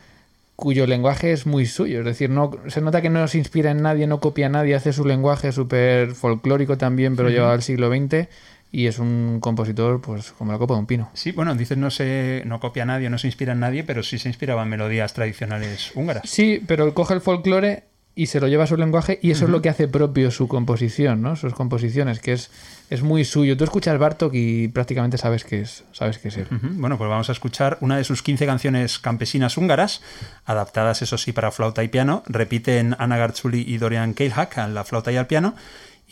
cuyo 0.57 0.87
lenguaje 0.87 1.33
es 1.33 1.45
muy 1.47 1.67
suyo, 1.67 2.01
es 2.01 2.05
decir, 2.05 2.31
no 2.31 2.53
se 2.69 2.81
nota 2.81 3.03
que 3.03 3.11
no 3.11 3.27
se 3.27 3.39
inspira 3.39 3.71
en 3.73 3.83
nadie, 3.83 4.07
no 4.07 4.21
copia 4.21 4.47
a 4.47 4.49
nadie, 4.49 4.75
hace 4.77 4.93
su 4.93 5.05
lenguaje 5.05 5.51
súper 5.51 6.15
folclórico 6.15 6.79
también, 6.79 7.17
pero 7.17 7.31
llevado 7.31 7.53
al 7.53 7.63
siglo 7.63 7.91
XX 7.91 8.29
y 8.73 8.87
es 8.87 8.99
un 8.99 9.39
compositor 9.41 10.01
pues 10.01 10.33
como 10.33 10.51
la 10.51 10.59
copa 10.59 10.75
de 10.75 10.81
un 10.81 10.87
pino. 10.87 11.11
Sí, 11.13 11.31
bueno, 11.33 11.55
dices 11.55 11.77
no 11.77 11.91
se 11.91 12.43
no 12.47 12.59
copia 12.59 12.85
a 12.85 12.87
nadie, 12.87 13.11
no 13.11 13.19
se 13.19 13.29
inspira 13.29 13.53
en 13.53 13.61
nadie, 13.61 13.85
pero 13.85 14.03
sí 14.03 14.19
se 14.19 14.29
inspiraba 14.29 14.63
en 14.63 14.71
melodías 14.71 15.13
tradicionales 15.13 15.93
húngaras. 15.95 16.29
Sí, 16.29 16.61
pero 16.67 16.87
él 16.87 16.95
coge 16.95 17.15
el 17.15 17.21
folclore 17.21 17.85
y 18.15 18.27
se 18.27 18.41
lo 18.41 18.49
lleva 18.49 18.65
a 18.65 18.67
su 18.67 18.77
lenguaje 18.77 19.19
y 19.23 19.31
eso 19.31 19.45
es 19.45 19.51
lo 19.51 19.63
que 19.63 19.71
hace 19.71 19.89
propio 19.89 20.31
su 20.31 20.47
composición, 20.47 21.23
¿no? 21.23 21.35
Sus 21.35 21.55
composiciones, 21.55 22.21
que 22.21 22.33
es, 22.33 22.51
es 22.91 23.03
muy 23.03 23.25
suyo. 23.25 23.57
Tú 23.57 23.65
escuchas 23.65 23.99
Bartok 23.99 24.35
y 24.35 24.69
prácticamente 24.69 25.17
sabes 25.17 25.45
que 25.45 25.63
es, 25.63 25.85
sabes 25.93 26.19
que 26.19 26.29
es 26.29 26.37
él. 26.37 26.47
Bueno, 26.51 26.99
pues 26.99 27.09
vamos 27.09 27.31
a 27.31 27.33
escuchar 27.33 27.79
una 27.81 27.97
de 27.97 28.05
sus 28.05 28.23
15 28.23 28.45
canciones 28.45 28.99
campesinas 28.99 29.57
húngaras, 29.57 30.03
adaptadas, 30.45 31.01
eso 31.01 31.17
sí, 31.17 31.33
para 31.33 31.53
flauta 31.53 31.83
y 31.85 31.89
piano. 31.89 32.23
Repiten 32.27 32.97
Anna 32.99 33.17
Garzuli 33.17 33.65
y 33.67 33.79
Dorian 33.79 34.13
Keilhack 34.13 34.59
a 34.59 34.69
la 34.69 34.85
flauta 34.85 35.11
y 35.11 35.17
al 35.17 35.27
piano. 35.27 35.55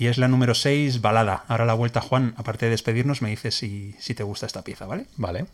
Y 0.00 0.06
es 0.06 0.16
la 0.16 0.28
número 0.28 0.54
6, 0.54 1.02
balada. 1.02 1.44
Ahora 1.46 1.66
la 1.66 1.74
vuelta, 1.74 2.00
Juan, 2.00 2.32
aparte 2.38 2.64
de 2.64 2.70
despedirnos, 2.70 3.20
me 3.20 3.28
dices 3.28 3.54
si, 3.54 3.94
si 3.98 4.14
te 4.14 4.22
gusta 4.22 4.46
esta 4.46 4.64
pieza, 4.64 4.86
¿vale? 4.86 5.04
Vale. 5.18 5.44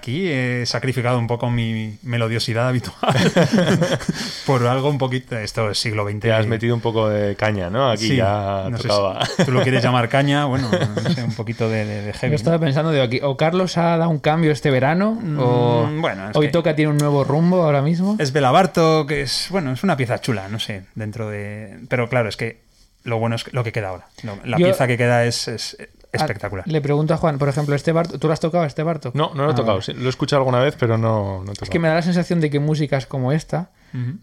Aquí 0.00 0.28
he 0.30 0.64
sacrificado 0.64 1.18
un 1.18 1.26
poco 1.26 1.50
mi 1.50 1.98
melodiosidad 2.02 2.68
habitual 2.68 3.14
por 4.46 4.66
algo 4.66 4.88
un 4.88 4.98
poquito. 4.98 5.36
Esto 5.38 5.70
es 5.70 5.78
siglo 5.78 6.08
XX. 6.08 6.20
Te 6.20 6.32
has 6.32 6.46
metido 6.46 6.74
un 6.74 6.80
poco 6.80 7.08
de 7.08 7.36
caña, 7.36 7.68
¿no? 7.70 7.90
Aquí 7.90 8.08
Sí, 8.08 8.16
ya 8.16 8.66
no 8.70 8.78
tocaba. 8.78 9.24
si 9.26 9.44
tú 9.44 9.52
lo 9.52 9.62
quieres 9.62 9.82
llamar 9.82 10.08
caña, 10.08 10.46
bueno, 10.46 10.70
no 11.04 11.10
sé, 11.10 11.22
un 11.22 11.34
poquito 11.34 11.68
de, 11.68 11.84
de, 11.84 12.02
de 12.02 12.12
heavy. 12.14 12.30
Yo 12.32 12.36
estaba 12.36 12.56
¿no? 12.56 12.60
pensando 12.62 12.90
de 12.90 13.02
aquí, 13.02 13.20
o 13.22 13.36
Carlos 13.36 13.76
ha 13.78 13.96
dado 13.98 14.10
un 14.10 14.18
cambio 14.18 14.50
este 14.52 14.70
verano, 14.70 15.18
o 15.38 15.86
Mm, 15.86 16.00
bueno, 16.00 16.30
es 16.30 16.36
hoy 16.36 16.46
que- 16.46 16.52
toca 16.52 16.74
tiene 16.74 16.90
un 16.90 16.98
nuevo 16.98 17.22
rumbo 17.24 17.62
ahora 17.62 17.82
mismo. 17.82 18.16
Es 18.18 18.32
Belabarto, 18.32 19.06
que 19.06 19.22
es, 19.22 19.48
bueno, 19.50 19.72
es 19.72 19.82
una 19.82 19.96
pieza 19.96 20.20
chula, 20.20 20.48
no 20.48 20.58
sé, 20.58 20.84
dentro 20.94 21.28
de... 21.28 21.78
Pero 21.88 22.08
claro, 22.08 22.28
es 22.28 22.36
que 22.36 22.60
lo 23.04 23.18
bueno 23.18 23.36
es 23.36 23.52
lo 23.52 23.64
que 23.64 23.72
queda 23.72 23.88
ahora. 23.90 24.06
La 24.44 24.56
Yo- 24.58 24.66
pieza 24.66 24.86
que 24.86 24.96
queda 24.96 25.24
es, 25.24 25.48
es 25.48 25.76
Ah, 26.12 26.16
espectacular. 26.24 26.66
Le 26.66 26.80
pregunto 26.80 27.14
a 27.14 27.16
Juan, 27.16 27.38
por 27.38 27.48
ejemplo, 27.48 27.74
este 27.74 27.92
Bartok, 27.92 28.18
¿tú 28.20 28.26
lo 28.26 28.32
has 28.32 28.40
tocado 28.40 28.64
este 28.64 28.82
Bartok? 28.82 29.14
No, 29.14 29.32
no 29.34 29.44
lo 29.44 29.50
he 29.50 29.52
Ah, 29.52 29.56
tocado. 29.56 29.74
vale. 29.78 29.82
sí, 29.82 29.92
Lo 29.94 30.06
he 30.06 30.08
escuchado 30.08 30.40
alguna 30.40 30.58
vez, 30.60 30.74
pero 30.78 30.98
no, 30.98 31.36
no 31.44 31.52
he 31.52 31.54
tocado. 31.54 31.64
Es 31.64 31.70
que 31.70 31.78
me 31.78 31.88
da 31.88 31.94
la 31.94 32.02
sensación 32.02 32.40
de 32.40 32.50
que 32.50 32.58
músicas 32.58 33.06
como 33.06 33.30
esta, 33.32 33.70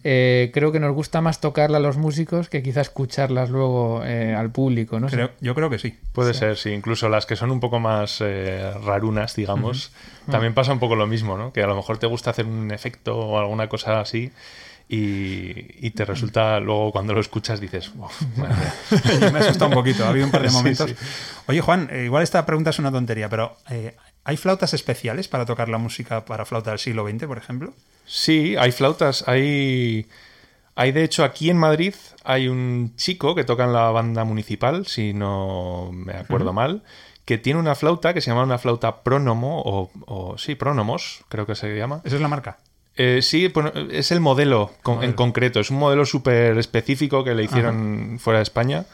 eh, 0.04 0.52
creo 0.54 0.72
que 0.72 0.80
nos 0.80 0.94
gusta 0.94 1.20
más 1.22 1.40
tocarla 1.42 1.78
a 1.78 1.80
los 1.82 1.98
músicos 1.98 2.50
que 2.50 2.64
quizás 2.64 2.88
escucharlas 2.88 3.50
luego 3.50 4.02
eh, 4.06 4.34
al 4.36 4.50
público, 4.52 5.00
¿no? 5.00 5.08
Creo- 5.08 5.32
yo 5.42 5.56
creo 5.56 5.70
que 5.70 5.78
sí. 5.80 5.98
Puede 6.14 6.34
ser, 6.34 6.58
sí. 6.58 6.72
Incluso 6.72 7.10
las 7.10 7.26
que 7.26 7.36
son 7.36 7.52
un 7.52 7.60
poco 7.60 7.80
más 7.80 8.20
eh, 8.22 8.72
rarunas, 8.86 9.36
digamos, 9.36 9.92
también 10.30 10.54
pasa 10.54 10.74
un 10.74 10.80
poco 10.80 10.96
lo 10.96 11.08
mismo, 11.08 11.38
¿no? 11.38 11.52
Que 11.54 11.64
a 11.64 11.68
lo 11.68 11.76
mejor 11.76 11.98
te 12.00 12.08
gusta 12.08 12.32
hacer 12.32 12.46
un 12.46 12.72
efecto 12.72 13.18
o 13.18 13.40
alguna 13.40 13.68
cosa 13.70 14.00
así 14.02 14.32
y, 14.90 15.86
y 15.86 15.92
te 15.92 16.06
resulta 16.06 16.60
luego 16.60 16.92
cuando 16.92 17.14
lo 17.14 17.20
escuchas 17.20 17.60
dices, 17.60 17.92
me 18.38 18.46
he 18.46 19.42
asustado 19.42 19.68
un 19.68 19.74
poquito, 19.74 20.06
ha 20.06 20.10
habido 20.10 20.26
un 20.26 20.32
par 20.32 20.44
de 20.44 20.50
momentos. 20.52 20.90
sí. 20.90 20.96
Oye, 21.48 21.62
Juan, 21.62 21.90
eh, 21.92 22.06
igual 22.06 22.24
esta 22.24 22.46
pregunta 22.46 22.70
es 22.70 22.80
una 22.80 22.92
tontería, 22.92 23.28
pero 23.30 23.58
eh, 23.70 23.96
¿hay 24.24 24.38
flautas 24.38 24.74
especiales 24.74 25.28
para 25.28 25.46
tocar 25.46 25.68
la 25.68 25.78
música 25.78 26.24
para 26.24 26.46
flauta 26.46 26.72
del 26.72 26.80
siglo 26.80 27.08
XX, 27.08 27.26
por 27.26 27.38
ejemplo? 27.38 27.74
Sí, 28.06 28.56
hay 28.58 28.72
flautas, 28.72 29.28
hay... 29.28 30.08
Hay 30.80 30.92
de 30.92 31.04
hecho 31.04 31.24
aquí 31.24 31.50
en 31.50 31.58
Madrid 31.58 31.96
hay 32.24 32.48
un 32.48 32.96
chico 32.98 33.34
que 33.34 33.44
toca 33.44 33.64
en 33.64 33.74
la 33.74 33.90
banda 33.90 34.24
municipal, 34.26 34.86
si 34.86 35.12
no 35.12 35.90
me 35.92 36.14
acuerdo 36.14 36.54
mal, 36.54 36.84
que 37.26 37.40
tiene 37.40 37.60
una 37.60 37.74
flauta 37.74 38.14
que 38.14 38.22
se 38.22 38.30
llama 38.30 38.44
una 38.44 38.60
flauta 38.60 39.02
prónomo 39.02 39.60
o, 39.66 39.90
o 40.06 40.38
sí, 40.38 40.54
prónomos, 40.54 41.22
creo 41.30 41.48
que 41.48 41.56
se 41.56 41.76
llama. 41.76 42.02
Esa 42.04 42.18
es 42.18 42.22
la 42.22 42.28
marca. 42.28 42.60
Eh, 42.98 43.22
sí, 43.22 43.48
bueno, 43.50 43.72
es 43.92 44.12
el 44.12 44.20
modelo, 44.20 44.72
con- 44.84 45.04
en 45.04 45.14
concreto. 45.14 45.60
Es 45.60 45.70
un 45.70 45.78
modelo 45.78 46.06
súper 46.06 46.58
específico 46.58 47.24
que 47.24 47.36
le 47.36 47.44
hicieron 47.44 48.18
fuera 48.20 48.40
de 48.40 48.44
España. 48.44 48.86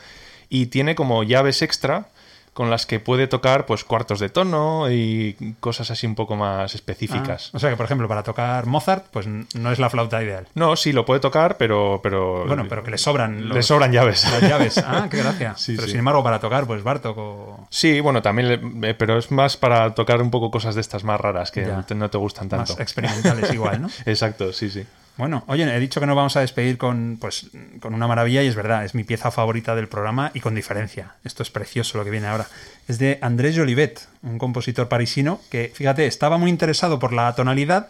Y 0.49 0.67
tiene 0.67 0.93
como 0.95 1.23
llaves 1.23 1.61
extra 1.61 2.07
con 2.53 2.69
las 2.69 2.85
que 2.85 2.99
puede 2.99 3.25
tocar 3.27 3.65
pues 3.65 3.83
cuartos 3.83 4.19
de 4.19 4.29
tono 4.29 4.91
y 4.91 5.55
cosas 5.59 5.89
así 5.89 6.05
un 6.05 6.13
poco 6.15 6.35
más 6.35 6.75
específicas. 6.75 7.49
Ah, 7.53 7.57
o 7.57 7.59
sea 7.59 7.69
que, 7.71 7.75
por 7.75 7.85
ejemplo, 7.85 8.07
para 8.07 8.21
tocar 8.23 8.65
Mozart, 8.67 9.05
pues 9.11 9.25
no 9.27 9.71
es 9.71 9.79
la 9.79 9.89
flauta 9.89 10.21
ideal. 10.21 10.47
No, 10.53 10.75
sí, 10.75 10.91
lo 10.91 11.03
puede 11.05 11.19
tocar, 11.19 11.57
pero... 11.57 11.99
pero 12.03 12.45
Bueno, 12.45 12.65
pero 12.69 12.83
que 12.83 12.91
le 12.91 12.97
sobran 12.99 13.49
Le 13.49 13.55
los- 13.55 13.65
sobran 13.65 13.91
llaves. 13.91 14.23
las 14.31 14.41
llaves. 14.41 14.77
Ah, 14.77 15.07
qué 15.09 15.17
gracia. 15.17 15.55
Sí, 15.57 15.73
pero 15.75 15.85
sí. 15.87 15.91
sin 15.91 15.99
embargo, 15.99 16.23
para 16.23 16.39
tocar, 16.39 16.67
pues 16.67 16.83
Bartok 16.83 17.17
o 17.17 17.67
Sí, 17.71 17.99
bueno, 18.01 18.21
también, 18.21 18.47
le- 18.81 18.89
eh, 18.89 18.93
pero 18.93 19.17
es 19.17 19.31
más 19.31 19.57
para 19.57 19.93
tocar 19.95 20.21
un 20.21 20.29
poco 20.29 20.51
cosas 20.51 20.75
de 20.75 20.81
estas 20.81 21.03
más 21.03 21.19
raras 21.19 21.49
que 21.51 21.61
Ya. 21.65 21.77
no 21.77 21.85
te, 21.85 21.95
no 21.95 22.09
te 22.09 22.17
gustan 22.19 22.49
tanto. 22.49 22.73
más 22.73 22.79
experimentales 22.79 23.51
igual, 23.53 23.81
¿no? 23.81 23.89
Exacto, 24.05 24.53
sí, 24.53 24.69
sí. 24.69 24.85
Bueno, 25.15 25.43
oye, 25.47 25.63
he 25.63 25.79
dicho 25.79 25.99
que 25.99 26.07
nos 26.07 26.15
vamos 26.15 26.35
a 26.37 26.39
despedir 26.39 26.79
con, 26.79 27.17
pues, 27.21 27.47
con 27.79 27.93
una 27.93 28.07
maravilla 28.07 28.41
y 28.41 28.47
es 28.47 28.55
verdad, 28.55 28.83
es 28.83 28.95
mi 28.95 29.03
pieza 29.03 29.29
favorita 29.29 29.75
del 29.75 29.87
programa 29.87 30.31
y 30.33 30.39
con 30.39 30.55
diferencia. 30.55 31.15
Esto 31.23 31.43
es 31.43 31.51
precioso 31.51 31.99
lo 31.99 32.03
que 32.03 32.09
viene 32.09 32.27
ahora. 32.27 32.47
Es 32.87 32.97
de 32.97 33.19
Andrés 33.21 33.55
Jolivet, 33.55 34.07
un 34.23 34.39
compositor 34.39 34.87
parisino 34.87 35.39
que, 35.51 35.71
fíjate, 35.73 36.07
estaba 36.07 36.39
muy 36.39 36.49
interesado 36.49 36.97
por 36.97 37.13
la 37.13 37.33
tonalidad, 37.35 37.89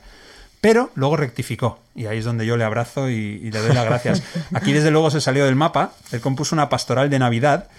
pero 0.59 0.91
luego 0.95 1.15
rectificó. 1.15 1.80
Y 1.95 2.07
ahí 2.07 2.17
es 2.17 2.26
donde 2.26 2.45
yo 2.45 2.57
le 2.57 2.65
abrazo 2.65 3.09
y, 3.09 3.13
y 3.13 3.51
le 3.51 3.59
doy 3.59 3.74
las 3.74 3.86
gracias. 3.86 4.24
Aquí, 4.53 4.74
desde 4.74 4.91
luego, 4.91 5.09
se 5.09 5.21
salió 5.21 5.45
del 5.45 5.55
mapa. 5.55 5.93
Él 6.11 6.19
compuso 6.19 6.55
una 6.55 6.67
pastoral 6.67 7.09
de 7.09 7.19
Navidad 7.19 7.69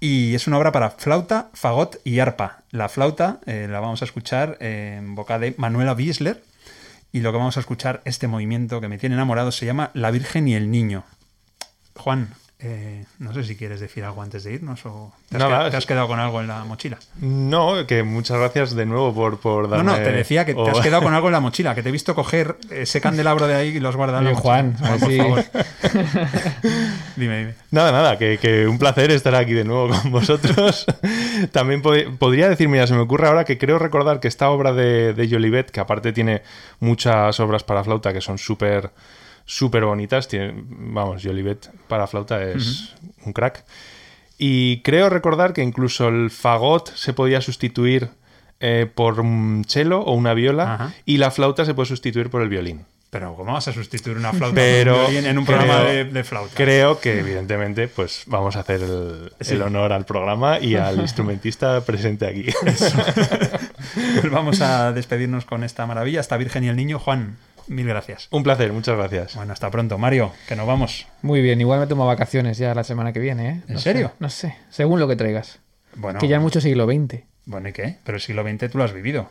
y 0.00 0.34
es 0.34 0.46
una 0.46 0.58
obra 0.58 0.72
para 0.72 0.90
flauta, 0.90 1.48
fagot 1.54 1.98
y 2.04 2.18
arpa. 2.18 2.58
La 2.70 2.90
flauta 2.90 3.40
eh, 3.46 3.68
la 3.70 3.80
vamos 3.80 4.02
a 4.02 4.04
escuchar 4.04 4.58
en 4.60 5.14
boca 5.14 5.38
de 5.38 5.54
Manuela 5.56 5.94
Wiesler 5.94 6.42
y 7.12 7.20
lo 7.20 7.32
que 7.32 7.38
vamos 7.38 7.56
a 7.56 7.60
escuchar, 7.60 8.02
este 8.04 8.28
movimiento 8.28 8.80
que 8.80 8.88
me 8.88 8.98
tiene 8.98 9.14
enamorado, 9.14 9.52
se 9.52 9.66
llama 9.66 9.90
La 9.94 10.10
Virgen 10.10 10.48
y 10.48 10.54
el 10.54 10.70
Niño. 10.70 11.04
Juan, 11.94 12.34
eh, 12.58 13.04
no 13.18 13.34
sé 13.34 13.44
si 13.44 13.54
quieres 13.54 13.80
decir 13.80 14.02
algo 14.04 14.22
antes 14.22 14.42
de 14.44 14.52
irnos 14.54 14.86
o 14.86 15.12
te 15.28 15.36
has, 15.36 15.42
Nada, 15.42 15.58
qued- 15.58 15.62
te 15.64 15.68
es- 15.68 15.74
has 15.74 15.86
quedado 15.86 16.08
con 16.08 16.18
algo 16.18 16.40
en 16.40 16.48
la 16.48 16.64
mochila. 16.64 16.98
No, 17.20 17.86
que 17.86 18.02
muchas 18.02 18.38
gracias 18.38 18.74
de 18.74 18.86
nuevo 18.86 19.14
por, 19.14 19.38
por 19.40 19.64
No, 19.64 19.68
darme... 19.76 19.84
no, 19.92 19.96
te 19.96 20.10
decía 20.12 20.46
que 20.46 20.54
te 20.54 20.70
has 20.70 20.80
quedado 20.80 21.02
con 21.02 21.12
algo 21.14 21.28
en 21.28 21.32
la 21.34 21.40
mochila, 21.40 21.74
que 21.74 21.82
te 21.82 21.90
he 21.90 21.92
visto 21.92 22.14
coger 22.14 22.56
ese 22.70 23.00
candelabro 23.02 23.46
de 23.46 23.54
ahí 23.56 23.68
y 23.76 23.80
los 23.80 23.94
Oye, 23.94 24.06
mochila. 24.06 24.34
Juan, 24.36 24.76
Juan, 24.78 24.98
por 24.98 25.08
así- 25.08 25.18
favor. 25.18 25.44
dime, 27.16 27.38
dime. 27.38 27.54
Nada, 27.70 27.92
nada, 27.92 28.18
que, 28.18 28.38
que 28.38 28.66
un 28.66 28.78
placer 28.78 29.10
estar 29.10 29.34
aquí 29.34 29.52
de 29.52 29.64
nuevo 29.64 29.88
con 29.88 30.10
vosotros. 30.12 30.86
También 31.52 31.82
pod- 31.82 32.16
podría 32.18 32.48
decir, 32.48 32.68
mira, 32.68 32.86
se 32.86 32.94
me 32.94 33.00
ocurre 33.00 33.28
ahora 33.28 33.44
que 33.44 33.58
creo 33.58 33.78
recordar 33.78 34.20
que 34.20 34.28
esta 34.28 34.48
obra 34.50 34.72
de, 34.72 35.12
de 35.12 35.28
Jolivet, 35.28 35.70
que 35.70 35.80
aparte 35.80 36.12
tiene 36.12 36.42
muchas 36.80 37.38
obras 37.40 37.64
para 37.64 37.84
flauta 37.84 38.12
que 38.12 38.20
son 38.20 38.38
súper 38.38 38.90
súper 39.46 39.84
bonitas, 39.86 40.28
tiene, 40.28 40.52
vamos, 40.68 41.22
Jolivet 41.24 41.70
para 41.88 42.06
flauta 42.06 42.42
es 42.42 42.94
un 43.24 43.32
crack. 43.32 43.64
Y 44.36 44.82
creo 44.82 45.08
recordar 45.08 45.54
que 45.54 45.62
incluso 45.62 46.08
el 46.08 46.30
fagot 46.30 46.94
se 46.94 47.14
podía 47.14 47.40
sustituir 47.40 48.10
eh, 48.60 48.86
por 48.94 49.20
un 49.20 49.64
cello 49.66 50.00
o 50.00 50.12
una 50.12 50.34
viola 50.34 50.74
Ajá. 50.74 50.92
y 51.06 51.16
la 51.16 51.30
flauta 51.30 51.64
se 51.64 51.72
puede 51.72 51.86
sustituir 51.86 52.28
por 52.28 52.42
el 52.42 52.50
violín. 52.50 52.84
Pero 53.08 53.34
¿cómo 53.36 53.52
vas 53.54 53.66
a 53.68 53.72
sustituir 53.72 54.16
una 54.18 54.32
flauta 54.32 54.54
Pero 54.56 55.06
un 55.06 55.10
violín 55.12 55.30
en 55.30 55.38
un 55.38 55.46
programa 55.46 55.80
de, 55.84 56.04
de 56.04 56.24
flauta? 56.24 56.52
Creo 56.54 57.00
que, 57.00 57.20
evidentemente, 57.20 57.86
pues 57.88 58.24
vamos 58.26 58.56
a 58.56 58.60
hacer 58.60 58.82
el, 58.82 59.32
Sí. 59.40 59.54
el 59.54 59.62
honor 59.62 59.92
al 59.92 60.04
programa 60.04 60.58
y 60.60 60.74
al 60.74 61.00
instrumentista 61.00 61.80
presente 61.82 62.26
aquí. 62.26 62.46
Pues 64.20 64.30
vamos 64.30 64.60
a 64.60 64.92
despedirnos 64.92 65.44
con 65.46 65.64
esta 65.64 65.86
maravilla. 65.86 66.20
Hasta 66.20 66.36
Virgen 66.36 66.64
y 66.64 66.68
el 66.68 66.76
Niño. 66.76 66.98
Juan, 66.98 67.36
mil 67.68 67.86
gracias. 67.86 68.28
Un 68.30 68.42
placer, 68.42 68.72
muchas 68.72 68.96
gracias. 68.96 69.34
Bueno, 69.36 69.52
hasta 69.52 69.70
pronto. 69.70 69.98
Mario, 69.98 70.32
que 70.48 70.56
nos 70.56 70.66
vamos. 70.66 71.06
Muy 71.22 71.40
bien, 71.42 71.60
igual 71.60 71.80
me 71.80 71.86
tomo 71.86 72.06
vacaciones 72.06 72.58
ya 72.58 72.74
la 72.74 72.84
semana 72.84 73.12
que 73.12 73.20
viene, 73.20 73.48
¿eh? 73.48 73.62
¿En 73.68 73.74
No 73.74 73.80
serio? 73.80 74.08
sé, 74.08 74.14
no 74.20 74.30
sé, 74.30 74.56
según 74.70 75.00
lo 75.00 75.08
que 75.08 75.16
traigas. 75.16 75.58
Bueno, 75.94 76.18
Que 76.20 76.28
ya 76.28 76.36
es 76.36 76.42
mucho 76.42 76.60
siglo 76.60 76.86
XX. 76.86 77.22
bueno, 77.46 77.68
¿y 77.68 77.72
qué? 77.72 77.96
Pero 78.04 78.16
el 78.16 78.22
siglo 78.22 78.42
XX 78.42 78.70
tú 78.70 78.78
lo 78.78 78.84
has 78.84 78.92
vivido. 78.92 79.28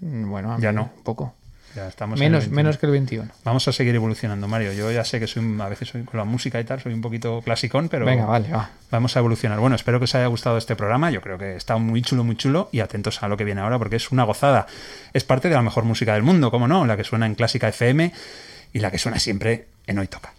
Mm, 0.00 0.28
Bueno, 0.30 0.52
a 0.52 0.58
Ya 0.58 0.70
mí 0.70 0.76
no. 0.76 0.90
Poco. 1.02 1.34
Ya 1.74 1.88
estamos 1.88 2.18
Menos, 2.20 2.44
21. 2.44 2.56
menos 2.56 2.78
que 2.78 2.86
el 2.86 2.92
21. 2.92 3.30
Vamos 3.44 3.66
a 3.66 3.72
seguir 3.72 3.94
evolucionando, 3.94 4.46
Mario. 4.46 4.72
Yo 4.72 4.92
ya 4.92 5.04
sé 5.04 5.18
que 5.18 5.26
soy 5.26 5.60
a 5.60 5.68
veces 5.68 5.88
soy 5.88 6.02
con 6.04 6.18
la 6.18 6.24
música 6.24 6.60
y 6.60 6.64
tal, 6.64 6.80
soy 6.80 6.92
un 6.92 7.00
poquito 7.00 7.42
clasicón, 7.42 7.88
pero 7.88 8.06
Venga, 8.06 8.26
vale, 8.26 8.48
va. 8.50 8.70
vamos 8.90 9.16
a 9.16 9.18
evolucionar. 9.18 9.58
Bueno, 9.58 9.74
espero 9.74 9.98
que 9.98 10.04
os 10.04 10.14
haya 10.14 10.26
gustado 10.26 10.56
este 10.56 10.76
programa. 10.76 11.10
Yo 11.10 11.20
creo 11.20 11.36
que 11.36 11.56
está 11.56 11.76
muy 11.76 12.02
chulo, 12.02 12.22
muy 12.22 12.36
chulo. 12.36 12.68
Y 12.70 12.80
atentos 12.80 13.22
a 13.22 13.28
lo 13.28 13.36
que 13.36 13.44
viene 13.44 13.60
ahora, 13.60 13.78
porque 13.78 13.96
es 13.96 14.12
una 14.12 14.22
gozada. 14.24 14.66
Es 15.12 15.24
parte 15.24 15.48
de 15.48 15.54
la 15.54 15.62
mejor 15.62 15.84
música 15.84 16.14
del 16.14 16.22
mundo, 16.22 16.50
¿cómo 16.50 16.68
no? 16.68 16.86
La 16.86 16.96
que 16.96 17.04
suena 17.04 17.26
en 17.26 17.34
Clásica 17.34 17.68
FM 17.68 18.12
y 18.72 18.78
la 18.78 18.90
que 18.90 18.98
suena 18.98 19.18
siempre 19.18 19.66
en 19.86 19.98
Hoy 19.98 20.06
Toca. 20.06 20.32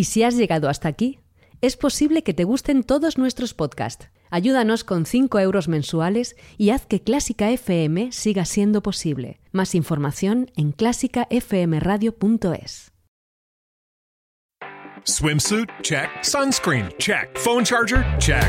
Y 0.00 0.04
si 0.04 0.22
has 0.22 0.34
llegado 0.34 0.70
hasta 0.70 0.88
aquí, 0.88 1.18
es 1.60 1.76
posible 1.76 2.22
que 2.22 2.32
te 2.32 2.44
gusten 2.44 2.84
todos 2.84 3.18
nuestros 3.18 3.52
podcasts. 3.52 4.08
Ayúdanos 4.30 4.82
con 4.82 5.04
5 5.04 5.38
euros 5.40 5.68
mensuales 5.68 6.36
y 6.56 6.70
haz 6.70 6.86
que 6.86 7.02
Clásica 7.02 7.50
FM 7.50 8.10
siga 8.10 8.46
siendo 8.46 8.80
posible. 8.80 9.40
Más 9.52 9.74
información 9.74 10.50
en 10.56 10.72
clásicafmradio.es. 10.72 12.92
Swimsuit? 15.04 15.68
Check. 15.82 16.08
Sunscreen? 16.22 16.88
Check. 16.96 17.36
Phone 17.36 17.64
charger? 17.64 18.02
Check. 18.18 18.48